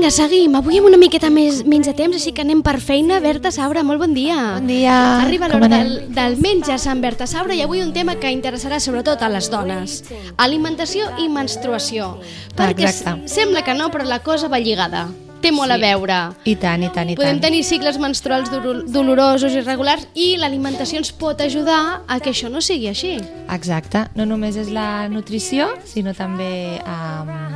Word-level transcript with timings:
Vinga, 0.00 0.14
seguim. 0.16 0.54
Avui 0.56 0.78
amb 0.80 0.86
una 0.88 0.96
miqueta 0.96 1.28
més, 1.28 1.58
menys 1.68 1.84
de 1.90 1.92
temps, 1.92 2.14
així 2.16 2.30
que 2.32 2.40
anem 2.40 2.62
per 2.64 2.78
feina. 2.80 3.18
Berta 3.20 3.50
Saura, 3.52 3.82
molt 3.84 4.00
bon 4.00 4.14
dia. 4.16 4.54
Bon 4.56 4.64
dia. 4.70 4.94
Arriba 5.26 5.50
l'hora 5.52 5.68
del, 5.68 5.90
del 6.16 6.38
menges 6.40 6.86
amb 6.88 7.04
Berta 7.04 7.26
Saura 7.28 7.52
i 7.52 7.60
avui 7.60 7.82
un 7.84 7.92
tema 7.92 8.14
que 8.16 8.32
interessarà 8.32 8.78
sobretot 8.80 9.20
a 9.20 9.28
les 9.28 9.50
dones. 9.52 9.98
Alimentació 10.40 11.04
i 11.20 11.28
menstruació. 11.28 12.14
Perquè 12.56 12.88
Exacte. 12.88 13.28
sembla 13.28 13.60
que 13.60 13.76
no, 13.76 13.90
però 13.92 14.08
la 14.08 14.22
cosa 14.24 14.48
va 14.48 14.56
lligada. 14.58 15.10
Té 15.44 15.52
molt 15.52 15.72
a 15.72 15.76
veure. 15.80 16.16
I 16.48 16.56
tant, 16.60 16.82
i 16.84 16.88
tant, 16.92 17.12
i 17.12 17.14
Podem 17.16 17.36
tant. 17.36 17.46
tenir 17.50 17.60
cicles 17.64 17.96
menstruals 18.00 18.48
dolo- 18.52 18.82
dolorosos, 18.88 19.52
irregulars, 19.56 20.08
i 20.14 20.34
l'alimentació 20.40 20.96
ens 21.00 21.12
pot 21.12 21.40
ajudar 21.44 22.02
a 22.08 22.18
que 22.20 22.32
això 22.32 22.48
no 22.52 22.60
sigui 22.64 22.88
així. 22.88 23.18
Exacte. 23.52 24.06
No 24.16 24.24
només 24.28 24.56
és 24.60 24.68
la 24.72 25.08
nutrició, 25.08 25.68
sinó 25.88 26.12
també 26.16 26.80
um, 26.84 27.49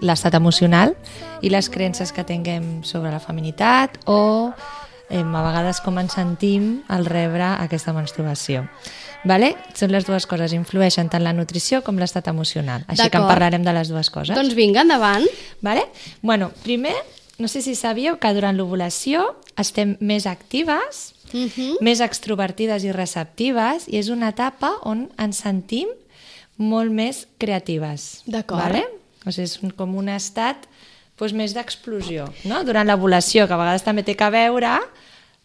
l'estat 0.00 0.34
emocional 0.34 0.94
i 1.42 1.50
les 1.50 1.68
creences 1.70 2.12
que 2.12 2.24
tinguem 2.24 2.82
sobre 2.84 3.10
la 3.12 3.20
feminitat 3.20 3.98
o 4.06 4.52
em, 5.10 5.34
a 5.34 5.42
vegades 5.42 5.80
com 5.84 5.98
ens 5.98 6.14
sentim 6.16 6.82
al 6.88 7.04
rebre 7.04 7.44
aquesta 7.58 7.92
menstruació. 7.92 8.64
Vale? 9.24 9.52
Són 9.76 9.92
les 9.92 10.06
dues 10.08 10.24
coses, 10.26 10.54
influeixen 10.56 11.10
tant 11.12 11.24
la 11.24 11.34
nutrició 11.36 11.82
com 11.84 11.98
l'estat 12.00 12.30
emocional. 12.32 12.86
Així 12.88 13.10
que 13.10 13.18
en 13.20 13.28
parlarem 13.28 13.64
de 13.66 13.74
les 13.76 13.90
dues 13.92 14.08
coses. 14.10 14.34
Doncs 14.36 14.54
vinga, 14.56 14.86
endavant. 14.86 15.26
Vale? 15.60 15.84
Bueno, 16.22 16.52
primer, 16.64 16.94
no 17.38 17.48
sé 17.48 17.60
si 17.60 17.74
sabíeu 17.74 18.16
que 18.20 18.32
durant 18.32 18.56
l'ovulació 18.56 19.34
estem 19.60 19.96
més 20.00 20.26
actives, 20.26 21.14
Uh 21.32 21.46
-huh. 21.46 21.76
més 21.80 22.00
extrovertides 22.00 22.82
i 22.82 22.90
receptives 22.90 23.84
i 23.86 23.98
és 23.98 24.08
una 24.08 24.30
etapa 24.30 24.72
on 24.82 25.10
ens 25.16 25.36
sentim 25.36 25.86
molt 26.56 26.90
més 26.90 27.28
creatives. 27.38 28.22
D'acord. 28.26 28.60
Vale? 28.60 28.99
O 29.26 29.30
sigui, 29.32 29.44
és 29.48 29.74
com 29.76 29.96
un 30.00 30.08
estat 30.08 30.66
doncs, 31.18 31.34
més 31.36 31.52
d'explosió. 31.52 32.30
No? 32.48 32.62
Durant 32.64 32.88
l'ovulació, 32.88 33.46
que 33.46 33.52
a 33.52 33.60
vegades 33.60 33.84
també 33.84 34.02
té 34.02 34.16
a 34.18 34.30
veure 34.32 34.78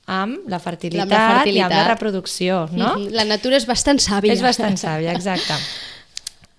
amb 0.08 0.46
la 0.48 0.60
fertilitat, 0.62 1.10
Amb 1.10 1.12
la 1.12 1.40
fertilitat. 1.40 1.58
i 1.58 1.62
amb 1.66 1.74
la 1.74 1.88
reproducció. 1.90 2.70
No? 2.72 2.94
Mhm. 2.96 3.12
La 3.18 3.26
natura 3.26 3.58
és 3.58 3.66
bastant 3.66 4.00
sàvia. 4.00 4.32
És 4.34 4.42
bastant 4.42 4.78
sàvia, 4.78 5.12
exacte. 5.12 5.54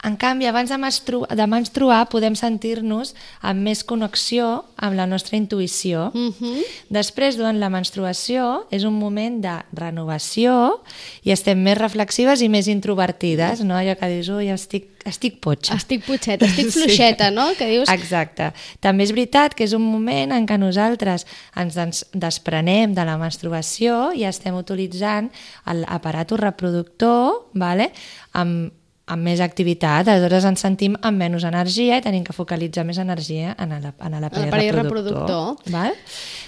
En 0.07 0.15
canvi, 0.15 0.47
abans 0.47 0.71
de, 0.71 0.77
menstru 0.79 1.25
de 1.27 1.47
menstruar 1.51 2.05
podem 2.13 2.37
sentir-nos 2.39 3.11
amb 3.43 3.65
més 3.67 3.83
connexió 3.83 4.63
amb 4.79 4.95
la 4.95 5.07
nostra 5.11 5.35
intuïció. 5.39 6.13
Mhm. 6.15 6.61
Després, 6.95 7.37
durant 7.37 7.59
la 7.59 7.71
menstruació, 7.75 8.67
és 8.71 8.85
un 8.87 8.95
moment 8.95 9.41
de 9.43 9.57
renovació 9.75 10.81
i 11.27 11.33
estem 11.35 11.59
més 11.59 11.79
reflexives 11.79 12.41
i 12.43 12.49
més 12.49 12.69
introvertides, 12.71 13.65
no? 13.67 13.75
Allò 13.75 13.97
que 13.99 14.13
dius, 14.13 14.31
ui, 14.31 14.47
estic, 14.55 14.93
estic 15.05 15.41
potxa. 15.43 15.75
Estic 15.75 16.07
potxeta, 16.07 16.47
estic 16.51 16.71
fluixeta, 16.71 17.33
no? 17.35 17.49
Que 17.59 17.67
dius... 17.75 17.91
Exacte. 17.91 18.53
També 18.81 19.03
és 19.09 19.11
veritat 19.11 19.59
que 19.59 19.67
és 19.67 19.75
un 19.75 19.83
moment 19.83 20.31
en 20.39 20.47
què 20.47 20.59
nosaltres 20.59 21.27
ens 21.59 21.75
des- 21.75 22.07
desprenem 22.15 22.95
de 22.95 23.05
la 23.05 23.19
menstruació 23.19 24.13
i 24.15 24.23
estem 24.23 24.55
utilitzant 24.55 25.33
l'aparato 25.67 26.39
reproductor 26.39 27.51
vale? 27.55 27.91
amb, 28.33 28.71
amb 29.07 29.23
més 29.23 29.41
activitat, 29.41 30.09
aleshores 30.09 30.45
ens 30.49 30.61
sentim 30.65 30.97
amb 31.01 31.19
menys 31.19 31.45
energia 31.47 31.99
i 31.99 32.03
tenim 32.03 32.25
que 32.27 32.35
focalitzar 32.35 32.85
més 32.85 32.99
energia 32.99 33.55
en 33.59 33.71
la- 33.71 33.93
en 34.01 34.17
l'aparell 34.21 34.21
l'aparell 34.21 34.73
reproductor. 34.75 35.29
reproductor. 35.29 35.73
Val? 35.73 35.95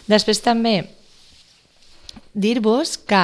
Després 0.09 0.41
també 0.43 0.89
dir-vos 2.35 2.97
que 2.99 3.23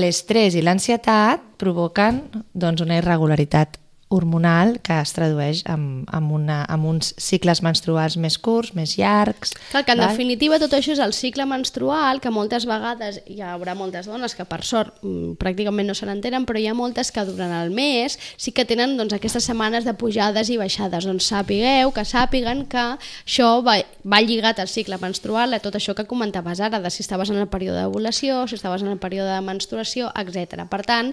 l'estrès 0.00 0.54
i 0.56 0.62
l'ansietat 0.64 1.42
provoquen 1.60 2.22
doncs, 2.54 2.80
una 2.80 2.96
irregularitat 2.96 3.78
hormonal 4.12 4.76
que 4.84 4.98
es 5.00 5.14
tradueix 5.16 5.62
amb, 5.70 6.04
amb, 6.12 6.32
una, 6.36 6.62
amb 6.70 6.88
uns 6.90 7.12
cicles 7.20 7.62
menstruals 7.64 8.18
més 8.20 8.36
curts, 8.42 8.74
més 8.76 8.94
llargs. 9.00 9.54
Clar, 9.70 9.84
que 9.86 9.94
en 9.94 10.02
val? 10.02 10.12
definitiva 10.12 10.58
tot 10.62 10.74
això 10.76 10.92
és 10.94 11.02
el 11.02 11.14
cicle 11.16 11.46
menstrual, 11.48 12.20
que 12.22 12.32
moltes 12.34 12.66
vegades 12.68 13.22
hi 13.26 13.40
haurà 13.46 13.74
moltes 13.78 14.08
dones 14.10 14.36
que 14.36 14.46
per 14.48 14.60
sort 14.68 15.00
mm, 15.00 15.36
pràcticament 15.40 15.88
no 15.88 15.96
se 15.96 16.08
n'entenen, 16.08 16.46
però 16.48 16.60
hi 16.60 16.68
ha 16.68 16.76
moltes 16.76 17.12
que 17.14 17.24
durant 17.28 17.54
el 17.56 17.72
mes 17.74 18.18
sí 18.36 18.52
que 18.52 18.66
tenen 18.68 18.98
doncs, 18.98 19.16
aquestes 19.16 19.48
setmanes 19.48 19.88
de 19.88 19.96
pujades 19.98 20.52
i 20.52 20.58
baixades. 20.60 21.08
Doncs 21.08 21.30
sàpigueu, 21.32 21.92
que 21.94 22.04
sàpiguen 22.08 22.66
que 22.70 22.84
això 23.00 23.54
va, 23.64 23.78
va 24.04 24.22
lligat 24.22 24.60
al 24.60 24.70
cicle 24.70 25.00
menstrual, 25.02 25.54
a 25.54 25.62
tot 25.64 25.78
això 25.78 25.96
que 25.96 26.08
comentaves 26.08 26.60
ara, 26.60 26.82
de 26.82 26.92
si 26.92 27.02
estaves 27.04 27.32
en 27.32 27.40
el 27.40 27.48
període 27.48 27.82
d'ovulació, 27.82 28.44
si 28.46 28.58
estaves 28.60 28.84
en 28.84 28.92
el 28.92 29.00
període 29.02 29.32
de 29.32 29.42
menstruació, 29.44 30.12
etc. 30.18 30.66
Per 30.70 30.82
tant, 30.86 31.12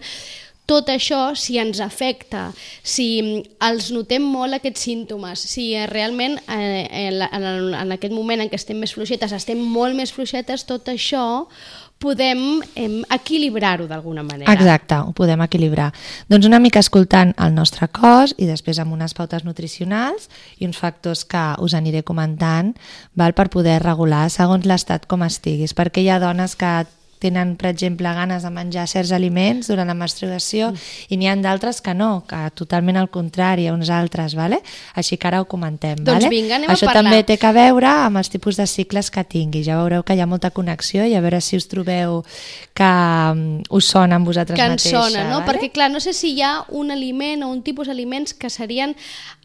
tot 0.70 0.92
això, 0.94 1.34
si 1.34 1.58
ens 1.58 1.82
afecta, 1.82 2.50
si 2.86 3.10
mm, 3.24 3.58
els 3.70 3.90
notem 3.96 4.26
molt 4.26 4.60
aquests 4.60 4.86
símptomes, 4.86 5.42
si 5.50 5.72
eh, 5.74 5.88
realment 5.90 6.38
eh, 6.46 6.86
en, 7.08 7.22
en, 7.26 7.50
en 7.74 7.98
aquest 7.98 8.14
moment 8.14 8.44
en 8.44 8.52
què 8.52 8.60
estem 8.60 8.78
més 8.78 8.94
fluixetes, 8.94 9.34
estem 9.34 9.60
molt 9.60 9.98
més 9.98 10.14
fluixetes, 10.14 10.68
tot 10.70 10.92
això 10.94 11.26
podem 12.00 12.62
em, 12.80 13.02
equilibrar-ho 13.12 13.88
d'alguna 13.90 14.24
manera. 14.24 14.54
Exacte, 14.54 14.96
ho 15.04 15.12
podem 15.16 15.42
equilibrar. 15.44 15.90
Doncs 16.32 16.48
una 16.48 16.62
mica 16.64 16.80
escoltant 16.80 17.34
el 17.36 17.52
nostre 17.58 17.90
cos 17.92 18.34
i 18.40 18.48
després 18.48 18.80
amb 18.80 18.96
unes 18.96 19.14
pautes 19.18 19.44
nutricionals 19.44 20.30
i 20.62 20.70
uns 20.70 20.80
factors 20.80 21.26
que 21.28 21.44
us 21.60 21.76
aniré 21.76 22.06
comentant 22.08 22.72
val, 23.20 23.36
per 23.36 23.50
poder 23.52 23.82
regular 23.84 24.30
segons 24.32 24.70
l'estat 24.70 25.10
com 25.12 25.26
estiguis, 25.28 25.76
perquè 25.76 26.06
hi 26.06 26.10
ha 26.14 26.22
dones 26.24 26.56
que 26.56 26.72
tenen, 27.20 27.54
per 27.60 27.70
exemple, 27.74 28.10
ganes 28.16 28.44
de 28.44 28.50
menjar 28.54 28.86
certs 28.88 29.12
aliments 29.16 29.68
durant 29.70 29.88
la 29.90 29.96
menstruació 29.98 30.72
mm. 30.72 31.12
i 31.12 31.20
n'hi 31.20 31.28
ha 31.30 31.36
d'altres 31.44 31.82
que 31.84 31.94
no, 31.94 32.24
que 32.28 32.40
totalment 32.58 32.98
al 32.98 33.10
contrari, 33.12 33.68
a 33.68 33.76
uns 33.76 33.92
altres, 33.94 34.36
vale? 34.40 34.62
així 34.96 35.20
que 35.20 35.28
ara 35.28 35.42
ho 35.44 35.48
comentem. 35.52 36.00
Doncs 36.00 36.26
vale? 36.26 36.32
vinga, 36.32 36.56
anem 36.58 36.72
a 36.72 36.76
Això 36.78 36.88
parlar. 36.88 37.04
també 37.12 37.22
té 37.28 37.38
a 37.46 37.52
veure 37.56 37.92
amb 38.08 38.22
els 38.22 38.32
tipus 38.32 38.60
de 38.60 38.66
cicles 38.68 39.12
que 39.12 39.24
tingui. 39.28 39.64
Ja 39.68 39.78
veureu 39.82 40.04
que 40.08 40.16
hi 40.16 40.24
ha 40.24 40.30
molta 40.30 40.52
connexió 40.56 41.06
i 41.06 41.16
a 41.16 41.22
veure 41.24 41.42
si 41.44 41.60
us 41.60 41.68
trobeu 41.72 42.24
que 42.78 42.90
um, 42.90 43.44
us 43.76 43.92
sona 43.92 44.20
amb 44.20 44.30
vosaltres 44.30 44.60
que 44.60 44.70
mateixa. 44.72 45.04
sona, 45.04 45.28
no? 45.30 45.42
vale? 45.42 45.52
Perquè, 45.52 45.72
clar, 45.76 45.92
no 45.92 46.00
sé 46.04 46.16
si 46.16 46.34
hi 46.38 46.44
ha 46.46 46.54
un 46.76 46.92
aliment 46.96 47.44
o 47.44 47.52
un 47.52 47.62
tipus 47.66 47.92
d'aliments 47.92 48.34
que 48.34 48.50
serien 48.54 48.96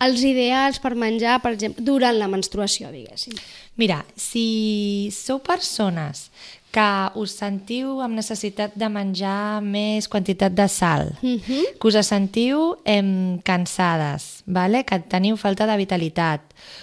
els 0.05 0.23
ideals 0.23 0.81
per 0.83 0.95
menjar, 0.95 1.41
per 1.43 1.55
exemple, 1.57 1.85
durant 1.85 2.17
la 2.19 2.31
menstruació, 2.31 2.93
diguéssim. 2.95 3.35
Mira, 3.81 4.05
si 4.15 5.11
sou 5.11 5.41
persones 5.43 6.29
que 6.75 6.87
us 7.21 7.31
sentiu 7.39 8.01
amb 8.03 8.17
necessitat 8.19 8.73
de 8.75 8.89
menjar 8.91 9.61
més 9.63 10.09
quantitat 10.11 10.53
de 10.59 10.67
sal, 10.69 11.13
Mhm. 11.23 11.79
que 11.81 11.89
us 11.89 12.07
sentiu 12.07 12.77
em, 12.85 13.39
cansades, 13.47 14.43
vale? 14.47 14.85
que 14.85 14.99
teniu 14.99 15.37
falta 15.37 15.67
de 15.67 15.77
vitalitat, 15.77 16.41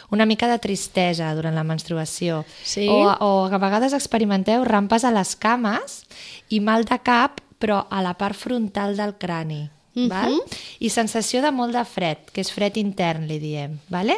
una 0.09 0.25
mica 0.25 0.47
de 0.47 0.59
tristesa 0.59 1.33
durant 1.35 1.55
la 1.55 1.63
menstruació, 1.67 2.45
Sí. 2.63 2.87
o, 2.87 3.11
o 3.19 3.49
que 3.49 3.55
a 3.55 3.57
vegades 3.59 3.93
experimenteu 3.93 4.63
rampes 4.63 5.03
a 5.03 5.11
les 5.11 5.35
cames 5.35 6.05
i 6.49 6.59
mal 6.61 6.85
de 6.85 6.99
cap, 6.99 7.41
però 7.59 7.85
a 7.89 8.01
la 8.01 8.15
part 8.17 8.35
frontal 8.35 8.95
del 8.97 9.15
crani. 9.17 9.69
Mhm. 9.93 10.07
val? 10.07 10.37
I 10.79 10.87
sensació 10.89 11.41
de 11.41 11.51
molt 11.51 11.73
de 11.75 11.83
fred, 11.83 12.17
que 12.31 12.39
és 12.39 12.49
fred 12.49 12.77
intern, 12.77 13.27
li 13.27 13.39
diem. 13.39 13.77
Vale? 13.89 14.15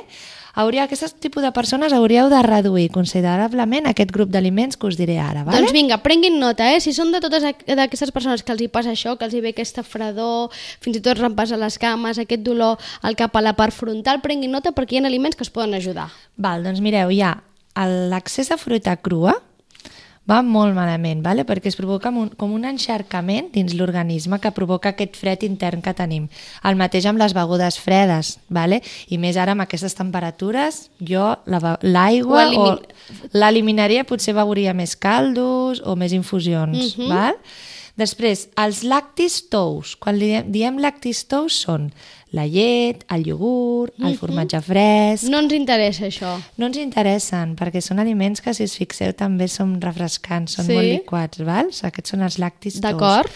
Hauria, 0.55 0.83
aquest 0.85 1.17
tipus 1.17 1.41
de 1.41 1.49
persones 1.51 1.93
hauríeu 1.97 2.27
de 2.29 2.39
reduir 2.45 2.91
considerablement 2.93 3.87
aquest 3.89 4.11
grup 4.13 4.29
d'aliments 4.29 4.77
que 4.77 4.85
us 4.85 4.97
diré 4.99 5.15
ara. 5.17 5.41
Vale? 5.43 5.57
Doncs 5.63 5.73
vinga, 5.73 5.97
prenguin 6.05 6.37
nota, 6.39 6.67
eh? 6.75 6.79
Si 6.79 6.93
són 6.93 7.09
de 7.11 7.19
totes 7.23 7.43
aqu- 7.43 7.73
d'aquestes 7.75 8.11
persones 8.13 8.43
que 8.43 8.51
els 8.53 8.61
hi 8.61 8.67
passa 8.67 8.91
això, 8.93 9.15
que 9.17 9.25
els 9.25 9.33
hi 9.33 9.41
ve 9.41 9.49
aquesta 9.55 9.81
fredor, 9.81 10.51
fins 10.79 10.97
i 10.97 11.01
tot 11.01 11.17
rampes 11.17 11.51
a 11.51 11.57
les 11.57 11.79
cames, 11.81 12.19
aquest 12.21 12.43
dolor 12.45 12.77
al 13.01 13.15
cap 13.17 13.35
a 13.35 13.41
la 13.41 13.53
part 13.57 13.73
frontal, 13.73 14.21
prenguin 14.21 14.51
nota 14.53 14.71
perquè 14.77 14.93
hi 14.93 15.01
ha 15.01 15.07
aliments 15.07 15.35
que 15.35 15.41
us 15.41 15.49
poden 15.49 15.73
ajudar. 15.73 16.11
Val, 16.37 16.61
doncs 16.63 16.81
mireu, 16.85 17.09
hi 17.09 17.21
ha 17.25 17.33
l'accés 18.09 18.51
a 18.51 18.57
fruita 18.61 18.95
crua, 18.97 19.39
va 20.29 20.39
molt 20.45 20.71
malament, 20.75 21.21
vale? 21.23 21.43
perquè 21.47 21.67
es 21.71 21.75
provoca 21.75 22.09
un, 22.09 22.29
com 22.39 22.53
un 22.55 22.63
enxarcament 22.67 23.49
dins 23.53 23.73
l'organisme 23.75 24.39
que 24.39 24.53
provoca 24.55 24.93
aquest 24.93 25.17
fred 25.19 25.43
intern 25.43 25.83
que 25.83 25.93
tenim. 25.97 26.29
El 26.63 26.79
mateix 26.79 27.07
amb 27.09 27.19
les 27.19 27.35
begudes 27.35 27.79
fredes, 27.81 28.37
vale? 28.47 28.79
i 29.11 29.19
més 29.19 29.37
ara 29.37 29.55
amb 29.55 29.65
aquestes 29.65 29.97
temperatures, 29.99 30.87
jo 31.03 31.33
la 31.45 31.77
l'aigua 31.83 32.47
o 32.55 32.65
l'eliminaria, 33.35 34.07
potser 34.07 34.35
beuria 34.37 34.73
més 34.73 34.95
caldos 34.95 35.83
o 35.83 35.97
més 35.99 36.15
infusions. 36.15 36.97
Mhm. 36.97 37.09
val? 37.11 37.39
Després, 37.93 38.47
els 38.57 38.81
lactis 38.89 39.43
tous. 39.53 39.93
Quan 40.01 40.17
diem, 40.17 40.47
diem 40.49 40.79
lactis 40.81 41.27
tous 41.29 41.53
són 41.53 41.91
la 42.33 42.47
llet, 42.49 43.03
el 43.13 43.27
iogurt, 43.29 43.93
el 44.01 44.15
formatge 44.17 44.59
fresc, 44.65 45.27
No 45.29 45.37
ens 45.43 45.53
interessa 45.53 46.07
això. 46.09 46.33
no 46.57 46.65
ens 46.65 46.79
interessen, 46.81 47.53
perquè 47.55 47.79
són 47.81 47.99
aliments 48.01 48.41
que, 48.41 48.53
si 48.57 48.65
us 48.65 48.73
fixeu, 48.79 49.13
també 49.13 49.47
són 49.47 49.79
refrescants, 49.81 50.57
són 50.57 50.65
Sí. 50.65 50.73
molt 50.73 50.89
liquats, 50.89 51.43
val? 51.45 51.69
Aquests 51.69 52.09
són 52.15 52.25
els 52.25 52.39
lactis 52.41 52.73
tous. 52.79 52.81
D'acord. 52.81 53.29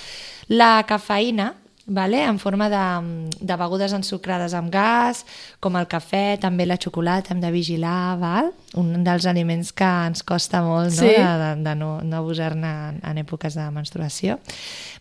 La 0.49 0.83
cafeïna, 0.88 1.53
vale? 1.85 2.23
en 2.23 2.38
forma 2.39 2.67
de, 2.69 3.29
de 3.39 3.55
begudes 3.55 3.94
ensucrades 3.94 4.53
amb 4.57 4.71
gas, 4.73 5.25
com 5.61 5.75
el 5.77 5.85
cafè, 5.88 6.39
també 6.39 6.65
la 6.65 6.75
xocolata, 6.77 7.33
hem 7.33 7.39
de 7.39 7.51
vigilar, 7.51 8.17
val? 8.19 8.49
un 8.75 9.03
dels 9.05 9.25
aliments 9.25 9.71
que 9.71 9.83
ens 10.07 10.23
costa 10.23 10.61
molt 10.63 10.89
no? 10.89 11.01
Sí. 11.05 11.13
de, 11.13 11.29
de, 11.44 11.63
de 11.63 11.75
no, 11.75 12.01
no 12.03 12.17
abusar-ne 12.17 12.67
en, 12.89 12.99
en 13.03 13.17
èpoques 13.23 13.53
de 13.55 13.69
menstruació. 13.71 14.39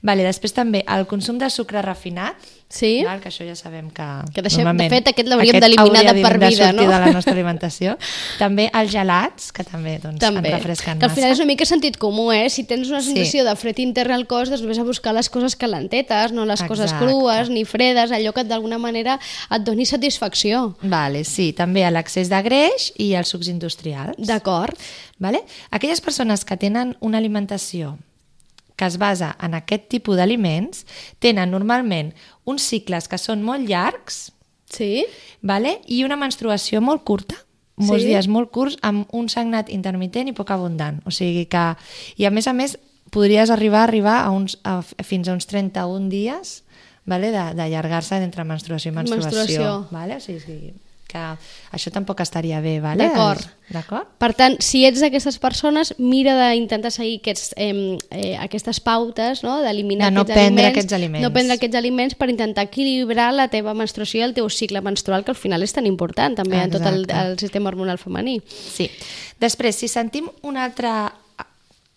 Vale, 0.02 0.22
després 0.22 0.52
també 0.52 0.84
el 0.87 1.06
consum 1.10 1.38
de 1.38 1.48
sucre 1.50 1.82
refinat, 1.82 2.37
Sí? 2.69 3.05
val? 3.05 3.21
que 3.21 3.29
això 3.31 3.47
ja 3.47 3.55
sabem 3.55 3.91
que, 3.91 4.03
Que 4.35 4.43
deixem- 4.43 4.67
de 4.77 4.89
fet, 4.91 5.07
aquest 5.09 5.29
l'hauríem 5.29 5.61
d'eliminar 5.61 6.03
de 6.15 6.21
per 6.23 6.39
de 6.39 6.49
vida, 6.49 6.73
no? 6.73 6.83
de 6.83 6.89
la 6.89 7.13
nostra 7.13 7.33
alimentació. 7.33 7.97
també 8.41 8.69
els 8.75 8.91
gelats, 8.91 9.53
que 9.53 9.63
també, 9.63 9.99
doncs, 10.03 10.19
També. 10.19 10.49
ens 10.49 10.59
refresquen 10.59 10.99
que 10.99 11.05
al 11.07 11.11
final 11.13 11.31
és 11.31 11.37
massa. 11.37 11.43
una 11.45 11.53
mica 11.53 11.65
sentit 11.65 11.97
comú, 11.97 12.33
eh? 12.33 12.51
Si 12.51 12.65
tens 12.65 12.89
una 12.91 13.01
Sí. 13.01 13.13
sensació 13.15 13.45
de 13.45 13.55
fred 13.57 13.79
intern 13.79 14.13
al 14.13 14.27
cos, 14.27 14.51
doncs 14.51 14.67
vés 14.67 14.79
a 14.79 14.83
buscar 14.83 15.15
les 15.15 15.31
coses 15.31 15.55
calentetes, 15.55 16.33
no 16.33 16.45
les 16.45 16.61
coses 16.65 16.91
Exacte. 16.91 17.07
crues 17.07 17.51
ni 17.51 17.65
fredes, 17.65 18.11
allò 18.11 18.33
que 18.35 18.43
d'alguna 18.45 18.79
manera 18.79 19.21
et 19.51 19.63
doni 19.63 19.87
satisfacció. 19.87 20.77
Vale, 20.83 21.23
sí, 21.25 21.53
també 21.53 21.85
a 21.85 21.91
l'accés 21.93 22.29
de 22.29 22.43
greix 22.43 22.93
i 22.99 23.15
als 23.15 23.29
sucs 23.29 23.47
industrials. 23.49 24.17
D'acord? 24.19 24.75
Vale? 25.19 25.45
Aquelles 25.71 26.01
persones 26.01 26.45
que 26.45 26.57
tenen 26.57 26.97
una 27.01 27.19
alimentació 27.19 27.97
que 28.76 28.84
es 28.87 28.99
basa 29.00 29.34
en 29.43 29.55
aquest 29.56 29.88
tipus 29.88 30.17
d'aliments 30.19 30.84
tenen 31.19 31.50
normalment 31.50 32.12
uns 32.44 32.62
cicles 32.69 33.08
que 33.08 33.19
són 33.19 33.43
molt 33.43 33.67
llargs 33.69 34.32
Sí? 34.69 35.05
vale? 35.43 35.81
i 35.87 36.02
una 36.05 36.17
menstruació 36.19 36.81
molt 36.82 37.05
curta, 37.05 37.37
molts 37.76 38.02
Sí? 38.02 38.08
dies 38.11 38.26
molt 38.28 38.50
curts, 38.50 38.76
amb 38.82 39.06
un 39.14 39.28
sagnat 39.28 39.69
intermitent 39.70 40.28
i 40.28 40.32
poc 40.34 40.50
abundant. 40.50 40.99
O 41.06 41.11
sigui 41.14 41.44
que... 41.46 41.76
I 42.19 42.25
a 42.26 42.31
més 42.34 42.49
a 42.49 42.52
més, 42.52 42.75
podries 43.14 43.50
arribar 43.55 43.81
a 43.84 43.84
arribar 43.84 44.17
a 44.25 44.31
uns, 44.34 44.58
a, 44.64 44.81
fins 44.82 45.29
a 45.29 45.32
uns 45.37 45.46
31 45.46 46.08
dies 46.11 46.64
vale? 47.06 47.31
de- 47.31 47.55
d'allargar-se 47.55 48.19
d'entre 48.19 48.43
menstruació 48.44 48.90
i 48.90 48.94
menstruació. 48.96 49.31
Menstruació. 49.31 49.88
Vale? 49.94 50.17
O 50.17 50.20
sigui 50.20 50.75
que 51.06 51.23
això 51.73 51.93
tampoc 51.94 52.20
estaria 52.25 52.61
bé. 52.61 52.79
Vale? 52.82 53.06
D'acord. 53.06 53.43
D'acord? 53.70 54.06
Per 54.19 54.31
tant, 54.38 54.56
si 54.62 54.85
ets 54.87 55.00
d'aquestes 55.03 55.38
persones, 55.43 55.94
mira 55.99 56.37
d'intentar 56.38 56.93
seguir 56.94 57.19
aquests, 57.20 57.55
eh, 57.56 57.99
eh, 58.11 58.37
aquestes 58.38 58.81
pautes, 58.81 59.43
no? 59.47 59.58
d'eliminar 59.64 60.11
De 60.11 60.14
no 60.14 60.23
aquests, 60.23 60.38
prendre 60.38 60.62
aliments, 60.62 60.76
aquests 60.76 60.93
aliments. 60.99 61.23
no 61.25 61.32
prendre 61.35 61.56
aquests 61.58 61.81
aliments 61.82 62.14
per 62.14 62.31
intentar 62.31 62.67
equilibrar 62.69 63.32
la 63.35 63.49
teva 63.49 63.75
menstruació 63.75 64.20
i 64.20 64.26
el 64.29 64.35
teu 64.35 64.49
cicle 64.50 64.82
menstrual, 64.82 65.25
que 65.25 65.35
al 65.35 65.41
final 65.41 65.62
és 65.62 65.75
tan 65.75 65.87
important 65.87 66.37
també 66.38 66.62
en 66.62 66.70
tot 66.70 66.82
el, 66.87 67.03
Exacte. 67.05 67.26
el 67.26 67.38
sistema 67.38 67.70
hormonal 67.70 67.99
femení. 67.99 68.41
Sí. 68.47 68.91
Després, 69.41 69.76
si 69.76 69.88
sentim 69.88 70.31
una 70.43 70.64
altra 70.64 71.12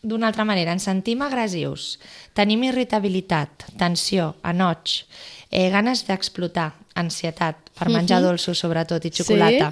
d'una 0.01 0.29
altra 0.29 0.45
manera, 0.47 0.71
ens 0.71 0.85
sentim 0.87 1.21
agressius, 1.25 1.97
tenim 2.33 2.61
irritabilitat, 2.63 3.65
tensió, 3.77 4.35
anoig, 4.47 5.01
eh, 5.51 5.69
ganes 5.73 6.05
d'explotar, 6.07 6.73
ansietat, 6.95 7.55
per 7.79 7.87
menjar 7.89 8.19
dolços 8.21 8.59
sobretot 8.59 9.05
i 9.05 9.11
xocolata. 9.13 9.71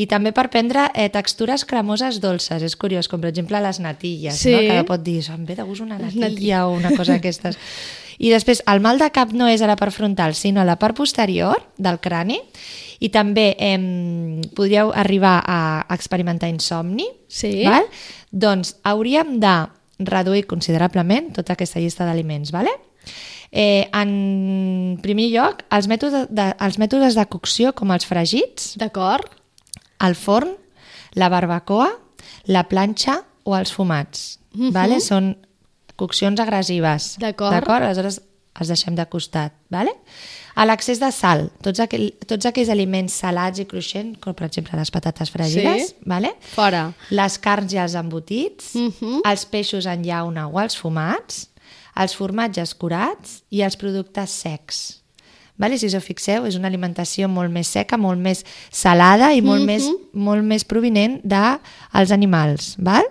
I 0.00 0.06
també 0.08 0.32
per 0.32 0.48
prendre 0.50 0.86
eh, 0.94 1.08
textures 1.12 1.64
cremoses 1.68 2.18
dolces, 2.20 2.62
és 2.62 2.76
curiós, 2.76 3.08
com 3.08 3.20
per 3.20 3.28
exemple 3.30 3.60
les 3.60 3.78
natilles, 3.80 4.38
Sí. 4.40 4.52
no? 4.52 4.60
que 4.60 4.70
ara 4.72 4.84
pot 4.88 5.02
dir, 5.02 5.20
em 5.30 5.44
ve 5.46 5.54
de 5.54 5.62
gust 5.62 5.82
una 5.84 5.98
natilla 5.98 6.66
o 6.66 6.72
una 6.74 6.90
cosa 6.96 7.12
d'aquestes. 7.12 7.58
I 8.18 8.30
després, 8.30 8.62
el 8.66 8.80
mal 8.80 8.98
de 8.98 9.10
cap 9.10 9.32
no 9.32 9.48
és 9.48 9.62
a 9.62 9.66
la 9.66 9.76
part 9.76 9.92
frontal, 9.92 10.34
sinó 10.34 10.60
a 10.60 10.64
la 10.64 10.76
part 10.78 10.96
posterior 10.96 11.60
del 11.76 11.98
crani, 12.00 12.40
i 13.00 13.08
també 13.10 13.56
eh, 13.58 14.40
podríeu 14.54 14.92
arribar 14.94 15.42
a 15.44 15.86
experimentar 15.90 16.48
insomni, 16.48 17.06
Sí. 17.28 17.64
val? 17.64 17.84
doncs 18.30 18.76
hauríem 18.84 19.40
de 19.40 19.66
reduir 19.98 20.46
considerablement 20.46 21.32
tota 21.34 21.52
aquesta 21.52 21.80
llista 21.80 22.04
d'aliments. 22.06 22.50
Vale? 22.50 22.70
Eh, 23.52 23.84
en 23.92 24.98
primer 25.04 25.28
lloc, 25.30 25.60
els 25.76 25.86
mètodes, 25.90 26.26
de, 26.32 26.46
els 26.64 26.78
mètodes 26.80 27.14
de 27.18 27.24
cocció 27.28 27.74
com 27.76 27.92
els 27.92 28.06
fregits, 28.08 28.78
D'acord? 28.80 29.28
el 30.00 30.14
forn, 30.16 30.54
la 31.20 31.28
barbacoa, 31.28 31.90
la 32.48 32.64
planxa 32.68 33.18
o 33.44 33.54
els 33.58 33.72
fumats. 33.72 34.38
vale? 34.72 35.00
Són 35.00 35.34
coccions 35.96 36.40
agressives. 36.40 37.16
D'acord. 37.20 37.52
D'acord? 37.54 37.84
Aleshores 37.84 38.20
els 38.60 38.68
deixem 38.68 38.94
de 38.96 39.04
costat. 39.08 39.52
Vale? 39.72 39.92
A 40.54 40.66
l'accés 40.66 40.98
de 41.00 41.08
sal, 41.12 41.46
tots, 41.64 41.80
aquell, 41.80 42.10
tots 42.28 42.44
aquells 42.44 42.68
aliments 42.68 43.14
salats 43.22 43.58
i 43.62 43.64
cruixents, 43.64 44.18
com 44.20 44.34
per 44.36 44.46
exemple 44.50 44.76
les 44.76 44.90
patates 44.92 45.30
fregides, 45.32 45.88
Sí. 45.88 45.94
vale? 46.04 46.34
Fora. 46.40 46.92
les 47.10 47.38
carns 47.38 47.72
i 47.72 47.78
els 47.78 47.94
embotits, 47.94 48.74
Mhm. 48.74 49.22
els 49.24 49.44
peixos 49.46 49.86
en 49.86 50.02
llauna 50.04 50.48
o 50.48 50.60
els 50.60 50.76
fumats, 50.76 51.48
els 51.96 52.14
formatges 52.16 52.74
curats 52.74 53.42
i 53.50 53.62
els 53.62 53.76
productes 53.76 54.30
secs. 54.30 54.98
Vale? 55.60 55.76
Si 55.78 55.86
us 55.86 55.94
ho 55.94 56.00
fixeu, 56.00 56.46
és 56.48 56.56
una 56.56 56.66
alimentació 56.66 57.28
molt 57.28 57.52
més 57.52 57.68
seca, 57.68 57.98
molt 58.00 58.18
més 58.18 58.40
salada 58.72 59.34
i 59.36 59.42
molt, 59.42 59.60
Mhm. 59.60 59.66
més, 59.66 59.84
molt 60.12 60.42
més 60.42 60.64
provinent 60.64 61.20
dels 61.22 62.10
animals. 62.10 62.74
Val? 62.78 63.04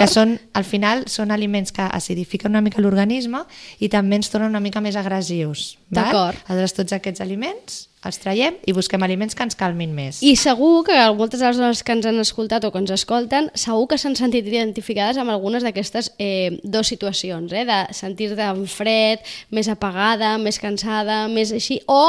Que 0.00 0.06
són, 0.08 0.38
al 0.52 0.64
final 0.64 1.04
són 1.06 1.30
aliments 1.30 1.72
que 1.72 1.82
acidifiquen 1.82 2.50
una 2.50 2.60
mica 2.60 2.82
l'organisme 2.82 3.44
i 3.78 3.88
també 3.88 4.16
ens 4.16 4.28
tornen 4.28 4.50
una 4.50 4.60
mica 4.60 4.80
més 4.80 4.96
agressius. 4.96 5.78
val? 5.88 6.04
D'acord. 6.04 6.36
Aleshores, 6.48 6.74
tots 6.74 6.92
aquests 6.92 7.20
aliments 7.20 7.88
els 8.10 8.20
traiem 8.22 8.58
i 8.66 8.74
busquem 8.76 9.02
aliments 9.06 9.36
que 9.36 9.44
ens 9.46 9.56
calmin 9.58 9.94
més. 9.96 10.20
I 10.24 10.34
segur 10.40 10.84
que 10.88 10.96
moltes 11.16 11.40
de 11.40 11.48
les 11.48 11.60
dones 11.60 11.82
que 11.82 11.96
ens 11.96 12.06
han 12.08 12.20
escoltat 12.22 12.64
o 12.66 12.72
que 12.74 12.82
ens 12.82 12.92
escolten, 12.94 13.50
segur 13.58 13.88
que 13.90 13.98
s'han 14.00 14.16
sentit 14.18 14.46
identificades 14.50 15.18
amb 15.20 15.34
algunes 15.34 15.64
d'aquestes 15.66 16.12
eh, 16.18 16.58
dues 16.62 16.92
situacions, 16.92 17.52
eh? 17.52 17.64
de 17.68 17.80
sentir-te 17.96 18.44
en 18.44 18.64
fred, 18.70 19.24
més 19.54 19.68
apagada, 19.72 20.36
més 20.38 20.60
cansada, 20.62 21.24
més 21.32 21.52
així, 21.54 21.80
o 21.88 22.04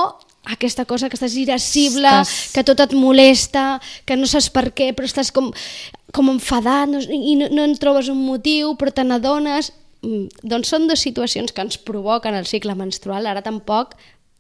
aquesta 0.46 0.86
cosa 0.86 1.10
que 1.10 1.18
estàs 1.18 1.36
irascible, 1.38 2.10
Que 2.54 2.62
que, 2.62 2.64
tot 2.64 2.80
et 2.80 2.94
molesta, 2.94 3.80
que 4.06 4.16
no 4.16 4.28
saps 4.30 4.52
per 4.54 4.70
què, 4.78 4.92
però 4.94 5.08
estàs 5.10 5.32
com, 5.34 5.52
com 6.14 6.30
enfadat 6.30 6.90
no, 6.90 7.02
i 7.02 7.36
no, 7.40 7.50
no 7.52 7.66
en 7.66 7.76
trobes 7.82 8.10
un 8.10 8.22
motiu, 8.26 8.76
però 8.80 8.94
te 8.94 9.04
n'adones... 9.04 9.74
Mm, 10.06 10.28
Doncs 10.46 10.70
són 10.70 10.86
dues 10.86 11.02
situacions 11.02 11.52
que 11.52 11.64
ens 11.66 11.80
provoquen 11.82 12.36
el 12.38 12.46
cicle 12.46 12.76
menstrual, 12.78 13.26
ara 13.26 13.42
tampoc 13.42 13.96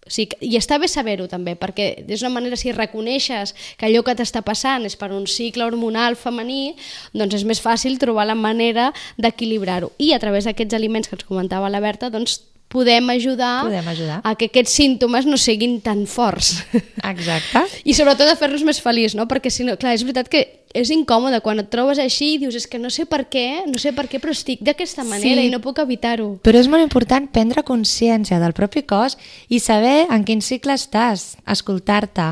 o 0.06 0.12
sigui, 0.14 0.38
I 0.46 0.60
està 0.60 0.78
bé 0.78 0.86
saber-ho 0.92 1.26
també, 1.26 1.56
perquè 1.58 1.88
és 2.06 2.22
una 2.22 2.36
manera, 2.36 2.58
si 2.62 2.70
reconeixes 2.72 3.56
que 3.80 3.88
allò 3.88 4.04
que 4.06 4.14
t'està 4.14 4.44
passant 4.46 4.86
és 4.86 4.94
per 5.00 5.10
un 5.16 5.26
cicle 5.26 5.66
hormonal 5.66 6.14
femení, 6.20 6.76
doncs 7.14 7.40
és 7.40 7.46
més 7.50 7.62
fàcil 7.62 7.98
trobar 7.98 8.28
la 8.30 8.38
manera 8.38 8.92
d'equilibrar-ho. 9.18 9.90
I 9.98 10.14
a 10.14 10.20
través 10.22 10.46
d'aquests 10.46 10.78
aliments 10.78 11.10
que 11.10 11.18
ens 11.18 11.26
comentava 11.26 11.74
la 11.74 11.82
Berta, 11.82 12.12
doncs 12.14 12.38
podem 12.76 13.08
ajudar, 13.16 13.64
Podem 13.64 13.88
ajudar. 13.94 14.20
a 14.28 14.36
que 14.36 14.50
aquests 14.52 14.76
símptomes 14.76 15.26
no 15.30 15.38
siguin 15.40 15.80
tan 15.82 16.04
forts. 16.12 16.58
Exacte. 17.06 17.64
I 17.88 17.96
sobretot 17.96 18.28
a 18.28 18.36
fer-nos 18.36 18.66
més 18.68 18.82
feliços, 18.84 19.16
no? 19.16 19.28
Perquè 19.32 19.50
si 19.54 19.64
no, 19.64 19.78
clar, 19.80 19.96
és 19.96 20.04
veritat 20.04 20.28
que 20.32 20.44
és 20.76 20.90
incòmode 20.92 21.40
quan 21.40 21.62
et 21.62 21.70
trobes 21.72 22.02
així 22.04 22.34
i 22.34 22.40
dius 22.42 22.58
és 22.60 22.66
que 22.68 22.76
no 22.82 22.90
sé 22.92 23.06
per 23.08 23.22
què, 23.32 23.64
no 23.72 23.80
sé 23.80 23.94
per 23.96 24.10
què, 24.12 24.20
però 24.20 24.34
estic 24.36 24.60
d'aquesta 24.60 25.06
manera 25.08 25.40
Sí. 25.40 25.48
i 25.48 25.54
no 25.54 25.62
puc 25.64 25.80
evitar-ho. 25.80 26.34
Però 26.44 26.60
és 26.60 26.68
molt 26.68 26.84
important 26.84 27.30
prendre 27.32 27.64
consciència 27.64 28.42
del 28.44 28.52
propi 28.58 28.84
cos 28.84 29.16
i 29.48 29.62
saber 29.64 30.08
en 30.12 30.26
quin 30.28 30.42
cicle 30.44 30.76
estàs, 30.76 31.38
escoltar-te, 31.48 32.28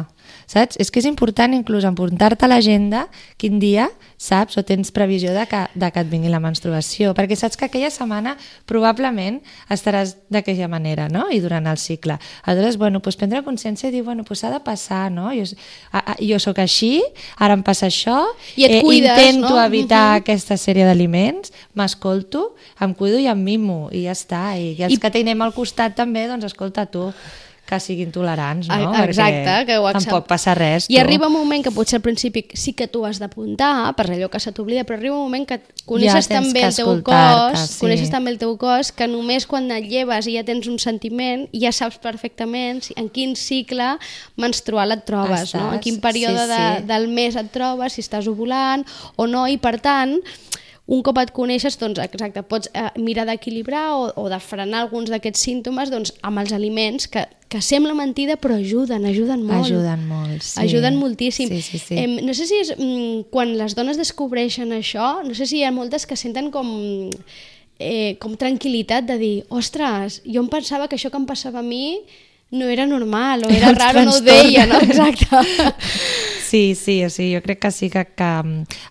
saps? 0.54 0.78
És 0.80 0.92
que 0.94 1.02
és 1.02 1.08
important 1.10 1.54
inclús 1.58 1.84
apuntar-te 1.90 2.46
a 2.46 2.50
l'agenda 2.52 3.08
quin 3.42 3.60
dia 3.60 3.90
saps 4.24 4.56
o 4.58 4.64
tens 4.64 4.92
previsió 4.96 5.34
de 5.36 5.44
que, 5.50 5.66
de 5.76 5.90
que 5.92 6.00
et 6.00 6.08
vingui 6.10 6.30
la 6.32 6.40
menstruació, 6.40 7.12
perquè 7.18 7.36
saps 7.36 7.58
que 7.60 7.66
aquella 7.68 7.90
setmana 7.92 8.38
probablement 8.70 9.42
estaràs 9.74 10.16
d'aquella 10.32 10.70
manera, 10.72 11.10
no? 11.12 11.26
I 11.34 11.42
durant 11.44 11.68
el 11.68 11.78
cicle. 11.82 12.16
Aleshores, 12.46 12.78
bueno, 12.80 13.02
doncs 13.04 13.18
prendre 13.20 13.44
consciència 13.44 13.90
i 13.90 13.92
dir, 13.98 14.04
bueno, 14.08 14.24
doncs 14.24 14.40
s'ha 14.44 14.52
de 14.54 14.62
passar, 14.64 15.10
no? 15.12 15.30
Jo, 15.36 15.44
a, 15.92 16.00
a, 16.14 16.16
jo 16.24 16.40
sóc 16.40 16.62
així, 16.64 17.02
ara 17.38 17.58
em 17.58 17.64
passa 17.66 17.90
això, 17.92 18.22
I 18.56 18.66
et 18.70 18.82
cuides, 18.86 19.12
intento 19.20 19.50
no? 19.58 19.62
evitar 19.66 20.06
Mhm. 20.14 20.22
aquesta 20.24 20.56
sèrie 20.58 20.86
d'aliments, 20.88 21.52
m'escolto, 21.76 22.54
em 22.80 22.94
cuido 22.94 23.20
i 23.20 23.28
em 23.28 23.44
mimo, 23.44 23.90
i 23.92 24.06
ja 24.08 24.14
està. 24.16 24.44
I 24.58 24.78
els 24.84 24.94
I- 24.94 25.00
que 25.02 25.12
tenim 25.12 25.42
al 25.42 25.54
costat 25.54 25.96
també, 25.96 26.28
doncs 26.28 26.46
escolta 26.46 26.86
tu, 26.86 27.12
que 27.74 27.80
siguin 27.82 28.12
tolerants, 28.14 28.70
no? 28.70 28.78
Ah, 28.94 29.04
Exacte, 29.08 29.42
Perquè 29.44 29.66
que 29.66 29.78
ho 29.82 29.88
accep- 29.90 30.08
Tampoc 30.12 30.28
passa 30.30 30.54
res, 30.56 30.86
I 30.90 30.96
tu. 30.96 31.02
arriba 31.02 31.28
un 31.28 31.34
moment 31.34 31.64
que 31.66 31.72
potser 31.74 31.98
al 31.98 32.06
principi 32.06 32.46
sí 32.54 32.74
que 32.78 32.88
tu 32.88 33.02
has 33.06 33.18
d'apuntar, 33.20 33.96
per 33.98 34.06
allò 34.12 34.30
que 34.30 34.40
se 34.40 34.54
t'oblida, 34.54 34.84
però 34.86 35.00
arriba 35.00 35.16
un 35.18 35.24
moment 35.26 35.48
que 35.50 35.60
coneixes 35.90 36.30
Ja 36.30 36.38
també 36.40 36.62
que 36.62 36.68
el 36.70 36.76
teu 36.78 37.02
cos, 37.04 37.60
sí. 37.74 37.80
coneixes 37.82 38.12
també 38.14 38.32
el 38.32 38.38
teu 38.40 38.54
cos, 38.62 38.92
que 38.94 39.08
només 39.10 39.48
quan 39.50 39.72
et 39.74 39.90
lleves 39.90 40.28
i 40.30 40.38
ja 40.38 40.44
tens 40.46 40.68
un 40.70 40.78
sentiment, 40.80 41.48
ja 41.52 41.72
saps 41.74 41.98
perfectament 41.98 42.82
en 42.96 43.10
quin 43.10 43.36
cicle 43.36 43.98
menstrual 44.38 44.92
et 44.96 45.04
trobes, 45.06 45.54
no? 45.56 45.72
en 45.74 45.80
Estàs, 45.80 45.84
quin 45.84 46.00
període 46.04 46.46
sí, 46.46 46.52
de, 46.54 46.64
sí. 46.80 46.88
del 46.94 47.08
mes 47.10 47.36
et 47.36 47.52
trobes, 47.52 47.94
si 47.98 48.02
estàs 48.06 48.28
ovulant 48.32 48.86
o 49.18 49.28
no, 49.28 49.48
i 49.48 49.58
per 49.58 49.80
tant, 49.82 50.20
un 50.86 51.00
cop 51.00 51.16
et 51.22 51.32
coneixes, 51.32 51.78
doncs, 51.80 52.02
exacte, 52.04 52.42
pots 52.44 52.68
eh, 52.76 52.90
mirar 53.00 53.24
d'equilibrar 53.30 53.86
o, 53.96 54.10
o 54.20 54.26
de 54.32 54.40
frenar 54.44 54.82
alguns 54.84 55.12
d'aquests 55.14 55.46
símptomes 55.46 55.92
doncs, 55.94 56.12
amb 56.28 56.42
els 56.42 56.52
aliments 56.56 57.08
que, 57.08 57.24
que 57.48 57.62
sembla 57.64 57.96
mentida 57.96 58.36
però 58.36 58.58
ajuden, 58.60 59.08
ajuden 59.08 59.46
molt. 59.48 59.70
Ajuden 59.70 60.04
molt, 60.10 60.44
sí. 60.44 60.58
Ajuden 60.66 61.00
moltíssim. 61.00 61.48
Sí, 61.54 61.62
sí, 61.64 61.80
sí. 61.80 62.02
Em, 62.02 62.18
no 62.28 62.36
sé 62.36 62.50
si 62.50 62.60
és 62.66 62.74
mm, 62.76 63.30
quan 63.32 63.56
les 63.56 63.78
dones 63.80 64.00
descobreixen 64.02 64.76
això, 64.76 65.22
no 65.24 65.32
sé 65.38 65.48
si 65.48 65.62
hi 65.62 65.64
ha 65.64 65.72
moltes 65.72 66.04
que 66.10 66.20
senten 66.20 66.52
com, 66.52 66.68
eh, 67.80 68.20
com 68.20 68.36
tranquil·litat 68.36 69.08
de 69.08 69.18
dir, 69.22 69.34
ostres, 69.56 70.20
jo 70.28 70.44
em 70.44 70.52
pensava 70.52 70.92
que 70.92 71.00
això 71.00 71.14
que 71.14 71.22
em 71.22 71.30
passava 71.30 71.64
a 71.64 71.66
mi 71.66 72.04
no 72.54 72.68
era 72.70 72.86
normal, 72.86 73.48
o 73.48 73.50
era 73.50 73.72
raro, 73.74 74.04
no 74.06 74.14
ho 74.14 74.22
deia, 74.22 74.68
no? 74.68 74.78
Exacte. 74.86 75.26
Sí, 76.54 76.76
sí, 76.76 77.04
o 77.04 77.10
sigui, 77.10 77.34
jo 77.34 77.42
crec 77.42 77.58
que 77.64 77.72
sí 77.72 77.90
que, 77.90 78.04
que... 78.14 78.24